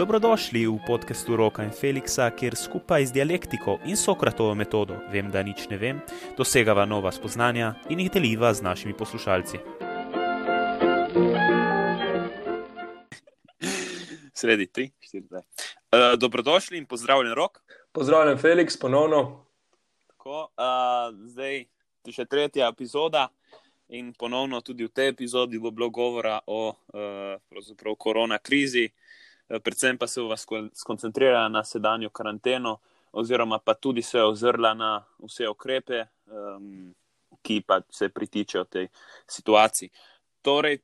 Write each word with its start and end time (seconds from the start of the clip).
Dobrodošli 0.00 0.64
v 0.64 0.80
podkastu 0.86 1.36
Roka 1.36 1.60
in 1.60 1.76
Feliksa, 1.76 2.30
kjer 2.32 2.56
skupaj 2.56 3.12
z 3.12 3.20
dialektiko 3.20 3.76
in 3.84 4.00
Sokratovo 4.00 4.54
metodo, 4.56 4.96
vem, 5.12 5.28
da 5.28 5.42
nič 5.44 5.68
ne 5.68 5.76
vem, 5.76 5.98
dosegava 6.40 6.86
nova 6.88 7.12
spoznanja 7.12 7.74
in 7.92 8.00
jih 8.00 8.08
deliva 8.08 8.48
z 8.56 8.64
našimi 8.64 8.96
poslušalci. 8.96 9.60
Sredi 14.32 14.66
tri, 14.72 14.88
štiri, 15.04 15.26
dve. 15.28 15.44
Uh, 15.92 16.16
dobrodošli 16.16 16.80
in 16.80 16.88
pozdravljen, 16.88 17.36
Rok. 17.36 17.60
Pozdravljen, 17.92 18.40
Feliks, 18.40 18.80
ponovno. 18.80 19.44
Tako, 20.16 20.48
uh, 20.56 21.12
zdaj, 21.28 21.68
je 22.08 22.16
še 22.16 22.24
tretja 22.24 22.72
epizoda. 22.72 23.28
In 23.92 24.14
ponovno 24.16 24.64
tudi 24.64 24.88
v 24.88 24.94
tej 24.96 25.12
epizodi 25.12 25.60
bo 25.60 25.74
bilo 25.76 25.90
govora 25.92 26.40
o 26.46 26.72
uh, 26.72 27.96
korona 27.98 28.38
krizi, 28.38 28.88
predvsem 29.58 29.98
pa 29.98 30.06
se 30.06 30.20
vas 30.20 30.46
skoncentrira 30.74 31.48
na 31.48 31.64
sedanjo 31.64 32.10
karanteno, 32.10 32.78
oziroma 33.12 33.58
pa 33.58 33.74
tudi 33.74 34.02
se 34.02 34.22
ozrla 34.22 34.74
na 34.74 35.04
vse 35.18 35.48
okrepe, 35.48 36.04
um, 36.26 36.94
ki 37.42 37.62
pa 37.66 37.80
se 37.90 38.08
pritičejo 38.08 38.64
tej 38.64 38.88
situaciji. 39.26 39.90
Torej, 40.42 40.78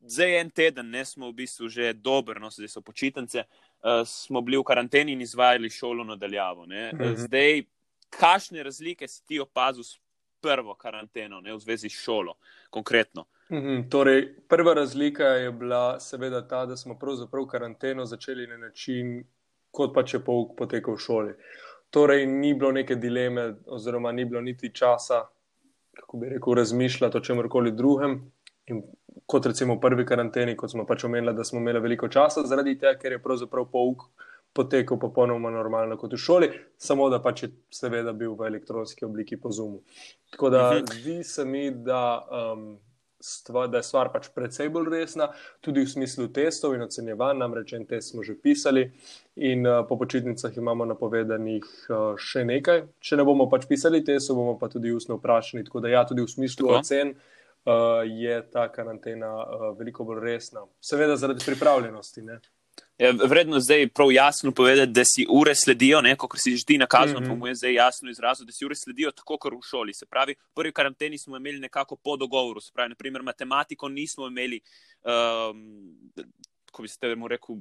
zdaj 0.00 0.40
en 0.40 0.50
teden, 0.50 0.90
ne 0.90 1.04
smo 1.04 1.30
v 1.30 1.42
bistvu 1.42 1.68
že 1.68 1.92
dober, 1.92 2.40
no 2.40 2.50
zdaj 2.50 2.68
so 2.68 2.80
počitnice, 2.80 3.44
uh, 3.44 4.06
smo 4.06 4.40
bili 4.40 4.58
v 4.58 4.66
karanteni 4.66 5.12
in 5.12 5.20
izvajali 5.20 5.70
šolo 5.70 6.04
nadaljavo. 6.04 6.66
Mhm. 6.66 7.14
Zdaj, 7.26 7.64
kakšne 8.10 8.62
razlike 8.62 9.08
si 9.08 9.24
ti 9.26 9.40
opazil 9.40 9.84
s 9.84 9.98
prvo 10.40 10.74
karanteno, 10.74 11.40
ne 11.40 11.54
v 11.54 11.58
zvezi 11.58 11.88
s 11.88 12.02
šolo, 12.02 12.34
konkretno? 12.70 13.26
Mhm, 13.50 13.88
torej, 13.90 14.34
prva 14.48 14.74
razlika 14.74 15.24
je 15.24 15.52
bila, 15.52 16.00
seveda, 16.00 16.48
ta, 16.48 16.66
da 16.66 16.76
smo 16.76 16.98
pravzaprav 16.98 17.46
karanteno 17.46 18.04
začeli 18.04 18.46
na 18.46 18.56
način, 18.56 19.24
kot 19.70 19.94
pa 19.94 20.04
če 20.04 20.22
pouk 20.24 20.56
potekal 20.58 20.94
v 20.94 21.04
šoli. 21.04 21.34
Torej, 21.90 22.26
ni 22.26 22.54
bilo 22.54 22.72
neke 22.72 22.96
dileme, 22.96 23.54
oziroma 23.66 24.12
ni 24.12 24.24
bilo 24.24 24.40
niti 24.40 24.72
časa, 24.74 25.26
kako 26.00 26.18
bi 26.18 26.28
rekel, 26.28 26.54
razmišljati 26.54 27.18
o 27.18 27.20
čemkoli 27.20 27.72
drugem. 27.72 28.20
In 28.66 28.82
kot 29.26 29.46
recimo 29.46 29.74
v 29.74 29.80
prvi 29.80 30.06
karanteni, 30.06 30.56
kot 30.56 30.70
smo 30.70 30.86
pač 30.86 31.04
omenili, 31.04 31.34
da 31.36 31.44
smo 31.44 31.60
imeli 31.60 31.80
veliko 31.80 32.08
časa, 32.08 32.46
zaradi 32.46 32.78
tega, 32.78 32.94
ker 32.98 33.12
je 33.12 33.22
pravzaprav 33.22 33.66
pouk 33.72 34.06
potekal 34.52 34.98
popolnoma 35.00 35.50
normalno 35.50 35.96
kot 35.96 36.12
v 36.12 36.20
šoli, 36.20 36.48
samo 36.76 37.08
da 37.10 37.20
pač 37.24 37.42
je 37.42 37.50
seveda 37.72 38.12
bil 38.12 38.36
v 38.36 38.48
elektronski 38.48 39.04
obliki 39.04 39.36
po 39.40 39.52
zumu. 39.52 39.82
Tako 40.30 40.50
da 40.50 40.62
mhm. 40.72 40.88
zdi 40.92 41.18
se 41.24 41.44
mi, 41.44 41.70
da. 41.70 42.24
Um, 42.30 42.80
stvar, 43.24 43.68
da 43.68 43.80
je 43.80 43.86
stvar 43.86 44.10
pač 44.12 44.28
precej 44.34 44.70
bolj 44.72 44.90
resna, 44.92 45.28
tudi 45.60 45.84
v 45.84 45.90
smislu 45.90 46.28
testov 46.34 46.76
in 46.76 46.84
ocenjevanj. 46.86 47.38
Namreč 47.42 47.74
en 47.78 47.86
test 47.88 48.12
smo 48.12 48.24
že 48.26 48.34
pisali 48.34 48.88
in 49.36 49.66
uh, 49.66 49.82
po 49.88 49.98
počitnicah 49.98 50.56
imamo 50.56 50.86
napovedanih 50.90 51.66
uh, 51.90 52.14
še 52.18 52.44
nekaj. 52.48 52.86
Če 53.00 53.20
ne 53.20 53.26
bomo 53.28 53.48
pač 53.50 53.68
pisali 53.70 54.02
testov, 54.04 54.40
bomo 54.40 54.56
pa 54.60 54.70
tudi 54.72 54.92
ustno 54.92 55.20
vprašani. 55.20 55.64
Tako 55.68 55.84
da 55.84 55.92
ja, 55.92 56.04
tudi 56.08 56.24
v 56.24 56.30
smislu 56.30 56.68
Tako? 56.68 56.80
ocen. 56.80 57.14
Uh, 57.62 58.02
je 58.02 58.40
ta 58.50 58.66
karantena 58.74 59.28
uh, 59.38 59.68
veliko 59.78 60.02
bolj 60.02 60.18
resna, 60.24 60.64
seveda 60.82 61.14
zaradi 61.14 61.44
pripravljenosti. 61.46 62.24
Ne? 62.26 62.40
Ja, 63.02 63.10
vredno 63.10 63.60
zdaj 63.60 63.88
prav 63.88 64.12
jasno 64.12 64.52
povedati, 64.52 64.92
da 64.92 65.02
si 65.04 65.26
ure 65.30 65.54
sledijo, 65.54 65.98
kot 66.18 66.38
si 66.38 66.56
že 66.56 66.64
ti 66.64 66.78
nakazano, 66.78 67.20
mm 67.20 67.24
-hmm. 67.24 67.28
pa 67.28 67.34
mu 67.34 67.46
je 67.46 67.54
zdaj 67.54 67.74
jasno 67.74 68.10
izrazil, 68.10 68.46
da 68.46 68.52
si 68.52 68.64
ure 68.64 68.74
sledijo 68.74 69.10
tako, 69.10 69.38
kot 69.38 69.52
v 69.52 69.58
šoli. 69.70 69.94
Se 69.94 70.06
pravi, 70.06 70.32
v 70.32 70.54
prvi 70.54 70.72
karanteni 70.72 71.18
smo 71.18 71.36
imeli 71.36 71.58
nekako 71.58 71.96
po 71.96 72.16
dogovoru, 72.16 72.60
se 72.60 72.70
pravi, 72.74 72.88
naprimer, 72.88 73.22
matematiko 73.22 73.88
nismo 73.88 74.26
imeli, 74.26 74.60
um, 75.02 75.96
ko 76.72 76.82
bi 76.82 76.88
se 76.88 76.98
temu 77.00 77.28
rekel, 77.28 77.56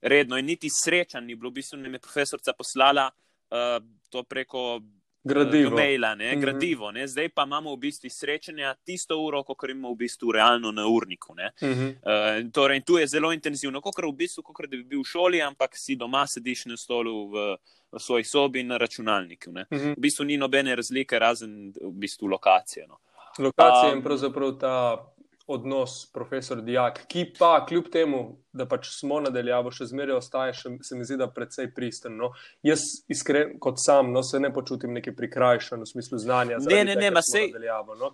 redno 0.00 0.38
in 0.38 0.46
niti 0.46 0.68
srečan 0.70 1.24
ni 1.24 1.34
bilo, 1.34 1.50
v 1.50 1.54
bistvu 1.54 1.78
nam 1.78 1.94
je 1.94 1.98
profesorica 1.98 2.52
poslala 2.52 3.10
uh, 3.50 3.86
to 4.10 4.22
preko 4.22 4.80
gradivo. 5.24 5.76
Maila, 5.76 6.14
ne, 6.14 6.32
mm 6.32 6.36
-hmm. 6.36 6.40
gradivo 6.40 6.90
ne. 6.92 7.08
Zdaj 7.08 7.28
pa 7.28 7.42
imamo 7.42 7.74
v 7.74 7.78
bistvu 7.78 8.10
srečanja 8.10 8.74
tisto 8.84 9.18
uro, 9.18 9.42
kot 9.42 9.70
imamo 9.70 9.94
v 9.94 9.96
bistvu 9.96 10.32
realno 10.32 10.72
na 10.72 10.86
urniku. 10.86 11.34
Mm 11.34 11.66
-hmm. 11.66 11.90
uh, 11.90 12.52
torej, 12.52 12.80
tu 12.80 12.98
je 12.98 13.06
zelo 13.06 13.32
intenzivno, 13.32 13.80
kot 13.80 13.94
v 13.98 14.12
bistvu, 14.12 14.42
kot 14.42 14.66
da 14.70 14.76
bi 14.76 14.84
bil 14.84 15.00
v 15.00 15.04
šoli, 15.04 15.42
ampak 15.42 15.76
si 15.76 15.96
doma 15.96 16.26
sediš 16.26 16.66
na 16.66 16.76
stolu 16.76 17.28
v, 17.30 17.56
v 17.92 17.98
svoji 18.00 18.24
sobi 18.24 18.62
na 18.62 18.78
računalniku. 18.78 19.50
Mm 19.50 19.56
-hmm. 19.70 19.92
V 19.96 20.00
bistvu 20.00 20.24
ni 20.24 20.36
nobene 20.36 20.76
razlike, 20.76 21.18
razen 21.18 21.72
v 21.82 21.92
bistvu 21.92 22.26
lokacije. 22.26 22.86
No. 22.86 22.98
Lokacija 23.38 23.92
um, 23.92 23.96
in 23.98 24.02
pravzaprav 24.02 24.58
ta 24.58 25.13
odnos 25.46 26.10
profesor-dijak, 26.12 27.02
ki 27.08 27.26
pa 27.38 27.66
kljub 27.68 27.90
temu, 27.92 28.20
da 28.52 28.64
pač 28.68 28.88
smo 28.94 29.18
nadaljavo, 29.20 29.72
še 29.74 29.90
zmeraj 29.90 30.16
ostaje, 30.16 30.54
še, 30.56 30.72
se 30.86 30.96
mi 30.96 31.04
zdi, 31.04 31.18
da 31.20 31.28
precej 31.28 31.68
pristen. 31.76 32.16
No. 32.20 32.32
Jaz 32.64 32.86
iskren, 33.12 33.58
kot 33.60 33.82
sam, 33.82 34.12
no, 34.14 34.22
se 34.24 34.40
ne 34.40 34.52
počutim 34.54 34.94
nekaj 34.96 35.16
prikrajšan 35.18 35.84
v 35.84 35.90
smislu 35.90 36.22
znanja. 36.22 36.62
Ne, 36.64 36.80
ne, 36.88 36.96
ne, 36.96 37.10
ma 37.12 37.24
sej. 37.24 37.52
No, 37.52 38.10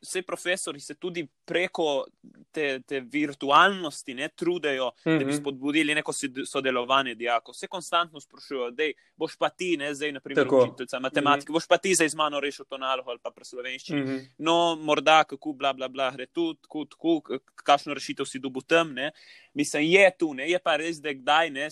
vse 0.00 0.22
profesori 0.22 0.80
se 0.80 0.94
tudi 0.94 1.26
preko 1.44 2.06
te, 2.50 2.80
te 2.86 3.00
virtualnosti 3.00 4.14
ne, 4.14 4.28
trudejo, 4.28 4.86
mm 4.86 5.10
-hmm. 5.10 5.18
da 5.18 5.24
bi 5.24 5.32
mhm. 5.32 5.40
spodbudili 5.40 5.94
neko 5.94 6.12
sodelovanje 6.46 7.14
dijakov. 7.14 7.52
Vse 7.52 7.66
konstantno 7.66 8.20
sprašujejo, 8.20 8.70
da 8.70 8.82
boš 9.16 9.36
pa 9.36 9.48
ti, 9.48 9.76
ne, 9.76 9.94
zdaj, 9.94 10.12
na 10.12 10.20
primer, 10.20 10.46
učiteljica 10.50 11.00
matematike, 11.00 11.50
mm 11.50 11.52
-hmm. 11.52 11.56
boš 11.56 11.66
pa 11.68 11.78
ti 11.78 11.94
zdaj 11.94 12.08
z 12.08 12.14
mano 12.14 12.40
rešil 12.40 12.64
to 12.64 12.78
nalogo 12.78 13.10
ali 13.10 13.18
pa 13.22 13.30
pri 13.30 13.44
slovenščini. 13.44 14.00
Mm 14.00 14.06
-hmm. 14.06 14.26
No, 14.38 14.76
morda 14.76 15.24
kako, 15.24 15.52
bla, 15.52 15.72
bla, 15.72 15.88
bla, 15.88 16.10
gre 16.10 16.26
tu, 16.26 16.54
tako, 16.54 16.84
tako, 16.84 17.22
kakšno 17.54 17.94
rešitev 17.94 18.24
si 18.24 18.38
dobil 18.38 18.62
tam. 18.62 18.92
Ne. 18.92 19.10
Mislim, 19.54 19.82
je 19.82 20.10
tu, 20.18 20.34
ne, 20.34 20.46
je 20.50 20.58
pa 20.62 20.76
res, 20.78 21.00
da 21.02 21.12
kdaj 21.14 21.50
ne 21.50 21.68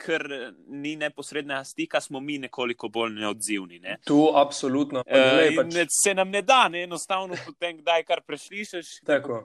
ker 0.00 0.24
ni 0.66 0.94
neposrednega 0.96 1.64
stika, 1.64 2.00
smo 2.00 2.20
mi 2.20 2.38
nekoliko 2.38 2.88
bolj 2.88 3.12
neodzivni. 3.18 3.78
Ne? 3.78 3.98
Tu, 4.06 4.18
absolutno. 4.34 5.02
E, 5.06 5.50
pač... 5.56 5.74
ne, 5.74 5.84
se 5.92 6.14
nam 6.14 6.30
ne 6.32 6.42
da, 6.42 6.62
ne? 6.72 6.84
enostavno, 6.88 7.36
potem, 7.46 7.78
kdaj 7.82 8.06
kar 8.08 8.24
preslišiš, 8.26 8.94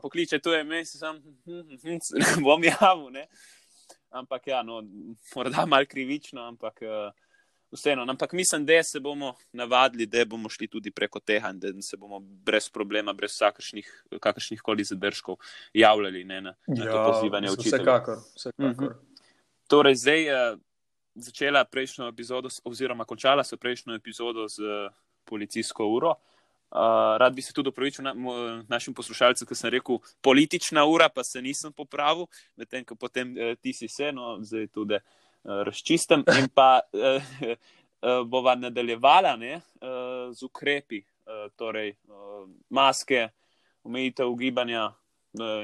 pokliče 0.02 0.40
tu, 0.40 0.56
je 0.56 0.64
mes, 0.64 0.96
sem 0.96 2.44
bom 2.46 2.64
javil. 2.64 3.12
Ne? 3.16 3.28
Ampak, 4.16 4.48
ja, 4.48 4.64
no, 4.64 4.80
morda 5.36 5.66
malo 5.68 5.88
krivično, 5.92 6.46
ampak 6.48 6.86
uh, 6.88 7.12
vseeno. 7.72 8.06
Ampak 8.10 8.34
mislim, 8.34 8.66
da 8.66 8.84
se 8.84 9.00
bomo 9.00 9.34
navadili, 9.52 10.06
da 10.06 10.26
bomo 10.26 10.50
šli 10.50 10.68
tudi 10.68 10.92
preko 10.92 11.20
tega 11.20 11.50
in 11.50 11.60
da 11.60 11.82
se 11.82 11.98
bomo 11.98 12.20
brez 12.20 12.70
problema, 12.70 13.14
brez 13.14 13.38
kakršnih 14.20 14.62
koli 14.62 14.84
zadržkov 14.84 15.36
javljali 15.74 16.24
ne, 16.24 16.42
na, 16.42 16.56
na 16.68 16.86
ja, 16.86 16.92
to 16.92 17.12
pozivanje 17.12 17.52
učiteljev. 17.52 17.82
Vsekakor, 17.82 18.18
vsekakor. 18.36 18.88
-hmm. 18.88 18.94
Torej, 19.68 19.96
zdaj 19.96 20.22
je 20.24 20.58
začela 21.16 21.66
prejšnjo 21.66 22.08
epizodo, 22.08 22.50
oziroma 22.64 23.06
končala 23.06 23.44
se 23.44 23.58
prejšnjo 23.58 23.96
epizodo 23.96 24.48
z 24.48 24.62
policijsko 25.26 25.88
uro. 25.88 26.16
Uh, 26.76 27.18
rad 27.18 27.36
bi 27.36 27.42
se 27.42 27.54
tudi 27.54 27.70
opravičil 27.70 28.04
na, 28.04 28.14
našim 28.68 28.94
poslušalcem, 28.94 29.48
ker 29.48 29.58
sem 29.58 29.70
rekel 29.70 29.98
politična 30.22 30.86
ura, 30.86 31.10
pa 31.10 31.24
se 31.24 31.42
nisem 31.42 31.74
popravil, 31.74 32.26
medtem 32.56 32.84
ko 32.86 32.96
potem 32.96 33.32
uh, 33.32 33.54
ti 33.62 33.74
si 33.74 33.88
se, 33.88 34.12
no, 34.12 34.38
zdaj 34.42 34.68
tudi 34.68 34.96
uh, 34.96 35.25
razčistem. 35.46 36.24
In 36.40 36.50
pa 36.54 36.80
uh, 36.92 37.24
uh, 37.42 38.28
bova 38.28 38.56
nadaljevala 38.56 39.36
ne, 39.36 39.56
uh, 39.56 40.34
z 40.34 40.44
ukrepi, 40.44 41.04
torej 41.58 41.96
maske, 42.70 43.30
omejitev 43.84 44.30
gibanja 44.38 44.92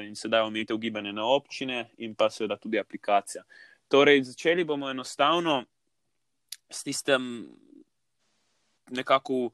in 0.02 0.16
sedaj 0.18 0.42
omejitev 0.48 0.78
gibanja 0.82 1.12
na 1.14 1.22
občine 1.22 1.84
in 2.02 2.16
pa 2.18 2.26
seveda 2.30 2.56
tudi 2.58 2.80
aplikacija. 2.80 3.44
Torej, 3.88 4.24
začeli 4.26 4.64
bomo 4.64 4.90
enostavno 4.90 5.60
s 6.70 6.82
tistim 6.82 7.46
nekako 8.90 9.52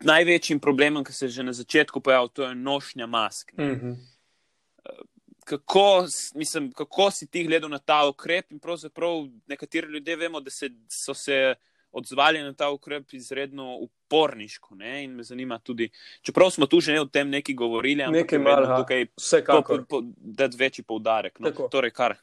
največjim 0.00 0.60
problemom, 0.60 1.04
ki 1.04 1.12
se 1.12 1.26
je 1.26 1.30
že 1.40 1.42
na 1.42 1.52
začetku 1.52 2.00
pojavil, 2.00 2.28
to 2.28 2.44
je 2.44 2.54
nošnja 2.54 3.06
mask. 3.06 3.52
Mm 3.56 3.64
-hmm. 3.64 3.96
Kako, 5.48 6.04
mislim, 6.34 6.72
kako 6.72 7.10
si 7.10 7.26
ti 7.26 7.44
gledal 7.44 7.70
na 7.70 7.78
ta 7.78 8.08
ukrep? 8.08 8.46
Nekateri 9.46 9.86
ljudje 9.86 10.16
vemo, 10.16 10.40
da 10.40 10.50
se, 10.50 10.68
so 10.88 11.14
se 11.14 11.54
odzvali 11.92 12.42
na 12.42 12.52
ta 12.52 12.70
ukrep 12.70 13.12
izredno 13.12 13.76
uporniško. 13.80 14.74
Ne? 14.74 15.04
In 15.04 15.16
me 15.16 15.22
zanima 15.22 15.58
tudi, 15.58 15.90
čeprav 16.22 16.50
smo 16.50 16.66
tu 16.66 16.80
že 16.80 16.92
ne 16.92 17.00
o 17.00 17.06
tem 17.06 17.30
neki 17.30 17.54
govorili, 17.54 18.02
ampak 18.02 18.20
nekaj 18.20 18.38
malo 18.38 18.82
tukaj, 18.82 19.06
da 20.16 20.44
je 20.44 20.50
večji 20.58 20.84
poudarek. 20.84 21.40
No? 21.40 21.50
Torej, 21.50 21.90
kar 21.90 22.16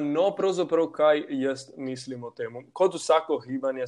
no, 0.00 0.34
pravzaprav, 0.36 0.86
kaj 0.86 1.24
jaz 1.28 1.70
mislim 1.76 2.24
o 2.24 2.30
tem. 2.30 2.52
Kot 2.72 2.94
vsako 2.94 3.38
gibanje, 3.46 3.86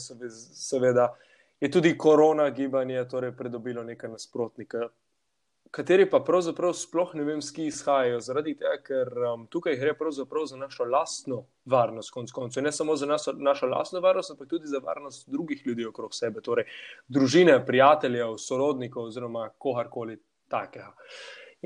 seveda, 0.55 1.15
je 1.61 1.71
tudi 1.71 1.99
korona 1.99 2.51
gibanje 2.51 3.09
torej 3.09 3.37
pridobilo 3.37 3.83
nekaj 3.85 4.11
nasprotnika, 4.11 4.89
kateri 5.75 6.05
pa 6.11 6.21
pravzaprav 6.23 6.73
sploh 6.79 7.15
ne 7.19 7.25
vem, 7.27 7.41
s 7.43 7.51
ki 7.55 7.67
izhajajo. 7.67 8.21
Zaradi 8.23 8.55
tega, 8.59 8.77
ker 8.85 9.11
um, 9.33 9.47
tukaj 9.51 9.75
gre 9.81 9.95
pravzaprav 9.99 10.47
za 10.47 10.59
našo 10.61 10.87
lastno 10.87 11.41
varnost, 11.67 12.13
konc 12.15 12.31
koncev. 12.33 12.63
Ne 12.63 12.73
samo 12.73 12.95
za 12.97 13.09
našo, 13.11 13.35
našo 13.35 13.67
lastno 13.67 14.03
varnost, 14.05 14.31
ampak 14.31 14.49
tudi 14.51 14.71
za 14.71 14.79
varnost 14.85 15.27
drugih 15.31 15.67
ljudi 15.67 15.87
okrog 15.91 16.15
sebe, 16.15 16.45
torej 16.47 16.69
družine, 17.09 17.59
prijateljev, 17.67 18.37
sorodnikov 18.39 19.11
oziroma 19.11 19.49
kogarkoli 19.59 20.21
takega. 20.49 20.93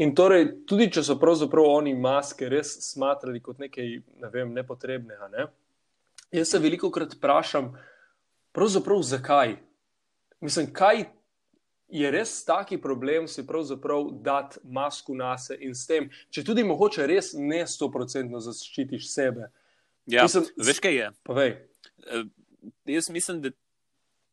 In 0.01 0.15
torej, 0.17 0.47
tudi 0.67 0.89
če 0.95 1.03
so 1.05 1.19
pravzaprav 1.21 1.69
oni 1.69 1.93
maske 1.99 2.49
res 2.49 2.71
smatrali 2.89 3.43
kot 3.45 3.61
nekaj 3.61 3.97
ne 4.23 4.33
vem, 4.33 4.55
nepotrebnega, 4.57 5.29
ne? 5.35 5.49
jaz 6.33 6.53
se 6.53 6.59
veliko 6.61 6.91
krat 6.93 7.17
vprašam, 7.17 7.73
pravzaprav 8.57 9.03
zakaj. 9.03 9.57
Mislim, 10.41 10.73
kaj 10.73 11.05
je 11.89 12.11
res 12.11 12.45
taki 12.45 12.79
problem 12.81 13.29
si 13.29 13.47
pravzaprav 13.47 14.11
dati 14.23 14.61
masku 14.65 15.15
na 15.15 15.39
se 15.39 15.57
in 15.61 15.75
s 15.75 15.87
tem, 15.87 16.11
če 16.31 16.45
tudi 16.45 16.65
mogoče 16.65 17.07
res 17.09 17.33
ne 17.35 17.65
sto 17.67 17.89
procentno 17.93 18.41
zaščitiš 18.45 19.09
sebe. 19.11 19.49
Ja, 20.09 20.25
mislim, 20.25 20.49
veš 20.65 20.81
kaj 20.85 20.97
je? 20.97 21.09
Povej. 21.29 21.55
Uh, 22.05 22.29
jaz 22.89 23.11
mislim, 23.13 23.41
da 23.45 23.53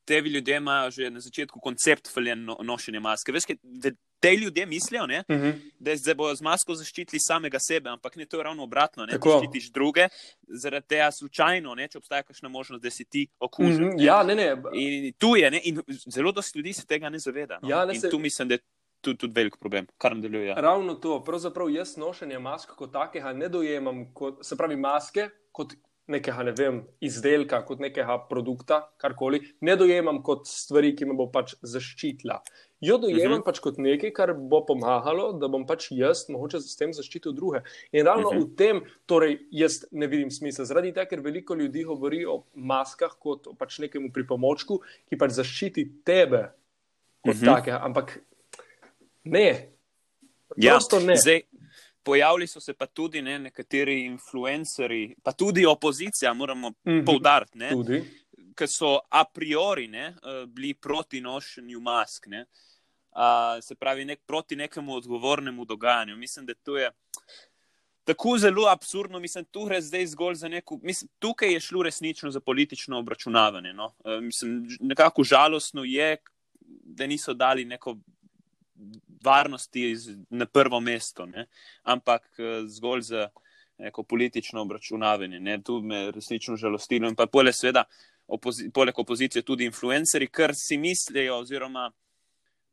te 0.05 0.21
ljudje 0.21 0.57
imajo 0.57 0.91
že 0.91 1.09
na 1.09 1.19
začetku 1.19 1.59
koncept 1.59 2.07
faljen 2.13 2.45
no, 2.45 2.57
nošenja 2.63 2.99
maske. 2.99 3.31
Veš, 3.31 3.45
kaj, 3.45 3.57
da 3.63 3.91
te 4.19 4.31
ljudje 4.35 4.65
mislijo, 4.65 5.05
ne, 5.07 5.23
uh 5.29 5.35
Mhm. 5.35 5.45
-huh. 5.45 5.71
da 5.79 5.97
se 5.97 6.13
bodo 6.15 6.35
z 6.35 6.41
masko 6.41 6.75
zaščitili 6.75 7.19
samega 7.19 7.59
sebe, 7.59 7.89
ampak 7.89 8.15
ne 8.15 8.25
to 8.25 8.37
je 8.37 8.43
ravno 8.43 8.63
obratno. 8.63 9.05
Ne, 9.05 9.17
zaščitiš 9.23 9.71
druge, 9.71 10.07
zaradi 10.47 10.87
tega 10.87 11.11
slučajno, 11.11 11.75
ne, 11.75 11.87
če 11.87 11.97
obstaja 11.97 12.23
kakšna 12.23 12.49
možnost, 12.49 12.83
da 12.83 12.89
si 12.89 13.05
ti 13.05 13.27
okužen. 13.39 13.85
Mm 13.85 13.91
-hmm. 13.91 14.05
Ja, 14.05 14.23
ne, 14.23 14.35
ne. 14.35 14.55
In 14.73 15.13
tu 15.17 15.35
je, 15.35 15.51
ne, 15.51 15.61
in 15.63 15.81
zelo 15.87 16.31
dosti 16.31 16.59
ljudi 16.59 16.73
se 16.73 16.85
tega 16.85 17.09
ne 17.09 17.19
zaveda. 17.19 17.59
No. 17.61 17.69
Ja, 17.69 17.85
ne 17.85 17.93
in 17.93 18.01
se... 18.01 18.09
tu 18.09 18.19
mislim, 18.19 18.47
da 18.47 18.57
tudi, 19.01 19.17
tudi 19.17 19.33
velik 19.35 19.57
problem, 19.59 19.87
kar 19.97 20.15
nadaljuje. 20.15 20.47
Ja. 20.47 20.55
Ravno 20.55 20.93
to, 20.93 21.23
pravzaprav 21.23 21.69
jaz 21.69 21.97
nošenje 21.97 22.39
mask 22.39 22.69
kot 22.69 22.91
takega 22.93 23.33
ne 23.33 23.49
dojemam, 23.49 24.13
kot, 24.13 24.39
se 24.41 24.57
pravi 24.57 24.75
maske 24.75 25.29
kot 25.51 25.73
nekega, 26.07 26.43
ne 26.45 26.53
vem, 26.57 26.79
izdelka, 27.03 27.59
kot 27.65 27.81
nekega 27.81 28.17
produkta, 28.29 28.83
karkoli, 29.01 29.41
ne 29.65 29.75
dojemam 29.79 30.21
kot 30.25 30.45
stvari, 30.49 30.93
ki 30.97 31.07
me 31.09 31.15
bo 31.17 31.27
pač 31.33 31.55
zaščitila. 31.65 32.39
Jo 32.85 32.97
dojemam 33.01 33.39
uh 33.39 33.39
-huh. 33.39 33.45
pač 33.45 33.59
kot 33.59 33.77
nekaj, 33.81 34.11
kar 34.13 34.33
bo 34.33 34.61
pomagalo, 34.65 35.31
da 35.39 35.47
bom 35.47 35.65
pač 35.65 35.87
jaz 35.91 36.27
mogoče 36.29 36.59
s 36.61 36.75
tem 36.75 36.93
zaščitil 36.93 37.33
druge. 37.33 37.63
In 37.91 38.05
ravno 38.05 38.29
uh 38.29 38.35
-huh. 38.35 38.43
v 38.43 38.55
tem, 38.55 38.81
torej, 39.05 39.39
jaz 39.51 39.85
ne 39.91 40.07
vidim 40.07 40.31
smisla. 40.31 40.65
Zaradi 40.65 40.93
tega, 40.93 41.09
ker 41.09 41.21
veliko 41.21 41.55
ljudi 41.55 41.83
govori 41.83 42.25
o 42.25 42.43
maskah 42.53 43.15
kot 43.19 43.47
o 43.47 43.53
pač 43.53 43.79
nekemu 43.79 44.11
pripomočku, 44.11 44.81
ki 45.09 45.17
pač 45.17 45.31
zaščiti 45.31 45.91
tebe 46.03 46.51
kot 47.21 47.35
uh 47.35 47.41
-huh. 47.41 47.55
takega. 47.55 47.79
Ampak 47.83 48.19
ne. 49.23 49.69
Ja, 50.57 50.79
ne. 51.05 51.17
Zdaj, 51.17 51.41
pojavili 52.05 52.47
so 52.47 52.59
se 52.59 52.73
pa 52.73 52.85
tudi 52.85 53.21
ne, 53.21 53.39
nekateri 53.39 53.99
influencerji, 54.05 55.15
pa 55.23 55.31
tudi 55.31 55.65
opozicija, 55.65 56.33
moramo 56.33 56.69
mm 56.69 56.75
-hmm. 56.85 57.05
poudariti, 57.05 57.57
ki 58.55 58.67
so 58.67 58.99
a 59.09 59.25
priori 59.33 59.87
ne, 59.87 60.15
bili 60.47 60.73
proti 60.73 61.21
nošenju 61.21 61.79
mask. 61.79 62.27
Ne. 62.27 62.45
Uh, 63.15 63.63
se 63.63 63.75
pravi, 63.75 64.05
nek, 64.05 64.19
proti 64.25 64.55
nekemu 64.55 64.93
odgovornemu 64.93 65.65
dogajanju. 65.65 66.15
Mislim, 66.17 66.45
da 66.45 66.53
to 66.53 66.77
je 66.77 66.91
tako 68.03 68.37
zelo 68.37 68.67
absurdno. 68.67 69.19
Mislim, 69.19 69.45
tu 69.45 69.65
gre 69.65 69.81
zdaj 69.81 70.07
zgolj 70.07 70.35
za 70.35 70.47
neko. 70.47 70.79
Mislim, 70.83 71.09
tukaj 71.19 71.53
je 71.53 71.59
šlo 71.59 71.83
resnično 71.83 72.31
za 72.31 72.39
politično 72.39 72.99
obračunavanje. 72.99 73.73
No. 73.73 73.85
Uh, 73.85 74.23
mislim, 74.23 74.67
nekako 74.79 75.23
žalostno 75.23 75.83
je, 75.83 76.17
da 76.83 77.07
niso 77.07 77.33
dali 77.33 77.65
neko 77.65 77.97
varnosti 79.25 79.95
na 80.29 80.45
prvo 80.45 80.79
mesto, 80.79 81.25
ne. 81.25 81.47
ampak 81.83 82.23
uh, 82.37 82.67
zgolj 82.69 83.01
za 83.01 83.29
neko 83.77 84.03
politično 84.03 84.61
obračunavanje. 84.61 85.39
Ne. 85.39 85.61
Tu 85.63 85.81
me 85.81 86.11
resnično 86.11 86.55
žalostilo. 86.55 87.09
In 87.09 87.15
pa 87.15 87.27
poleg, 87.27 87.53
seveda, 87.53 87.83
opozi 88.27 88.69
poleg 88.73 88.99
opozicije 88.99 89.41
tudi 89.41 89.65
influencerji, 89.65 90.27
kar 90.27 90.55
si 90.55 90.77
mislijo 90.77 91.39
oziroma. 91.39 91.91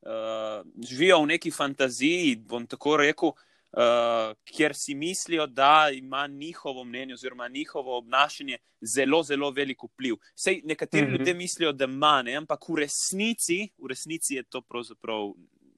Uh, 0.03 0.67
živijo 0.89 1.21
v 1.23 1.27
neki 1.27 1.51
fantaziji, 1.55 2.37
bom 2.51 2.65
tako 2.67 2.97
rekel, 2.99 3.29
uh, 3.29 4.33
kjer 4.45 4.73
si 4.75 4.95
mislijo, 4.95 5.47
da 5.47 5.91
ima 5.95 6.27
njihovo 6.27 6.85
mnenje 6.85 7.15
oziroma 7.15 7.49
njihovo 7.49 7.99
obnašanje 7.99 8.59
zelo, 8.81 9.23
zelo 9.23 9.51
velik 9.51 9.83
vpliv. 9.83 10.15
Sej 10.35 10.61
nekateri 10.65 11.07
mm 11.07 11.11
-hmm. 11.11 11.19
ljudje 11.19 11.35
mislijo, 11.35 11.73
da 11.73 11.85
ima, 11.85 12.23
ne, 12.23 12.35
ampak 12.35 12.69
v 12.69 12.77
resnici, 12.77 13.69
v 13.79 13.87
resnici 13.89 14.35
je 14.35 14.43
to 14.43 14.61
pravzaprav 14.61 15.33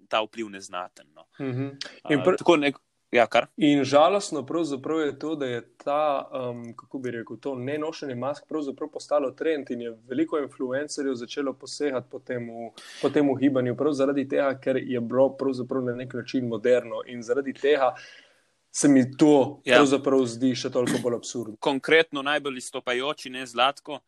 ta 0.08 0.22
vpliv 0.22 0.50
neznaten. 0.50 1.06
No. 1.14 1.26
Mm 1.40 1.52
-hmm. 1.52 2.18
uh, 2.18 2.36
tako 2.38 2.56
nek. 2.56 2.76
Ja, 3.14 3.28
in 3.56 3.84
žalostno 3.84 4.46
pravzaprav 4.46 5.00
je 5.00 5.18
to, 5.18 5.34
da 5.36 5.46
je 5.46 5.68
ta, 5.84 6.30
um, 6.50 6.76
kako 6.76 6.98
bi 6.98 7.10
rekel, 7.10 7.36
to 7.36 7.54
nenošenje 7.54 8.14
mask 8.14 8.44
pravzaprav 8.48 8.90
postalo 8.90 9.30
trend 9.30 9.70
in 9.70 9.80
je 9.80 9.90
veliko 10.08 10.38
influencerjev 10.38 11.14
začelo 11.14 11.52
posegati 11.52 12.08
po 12.10 12.18
tem, 12.18 12.48
po 13.02 13.10
tem 13.10 13.34
gibanju, 13.38 13.76
prav 13.76 13.92
zaradi 13.92 14.28
tega, 14.28 14.58
ker 14.58 14.76
je 14.76 15.00
bilo 15.00 15.36
pravzaprav 15.36 15.84
na 15.84 15.94
nek 15.94 16.14
način 16.14 16.48
moderno 16.48 17.02
in 17.06 17.22
zaradi 17.22 17.52
tega 17.52 17.94
se 18.74 18.88
mi 18.88 19.16
to 19.16 19.60
ja. 19.64 19.76
pravzaprav 19.76 20.24
zdi 20.26 20.50
še 20.58 20.70
toliko 20.74 20.98
bolj 21.02 21.20
absurdno. 21.20 21.56
Konkretno 21.62 22.22
najbolj 22.26 22.58
izstopajoči, 22.58 23.30
ne 23.30 23.46
zlatko, 23.46 24.00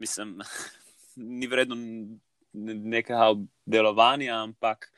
mislim, 0.00 0.38
ni 1.40 1.46
vredno 1.46 1.76
nekega 2.54 3.34
delovanja, 3.66 4.40
ampak. 4.42 4.88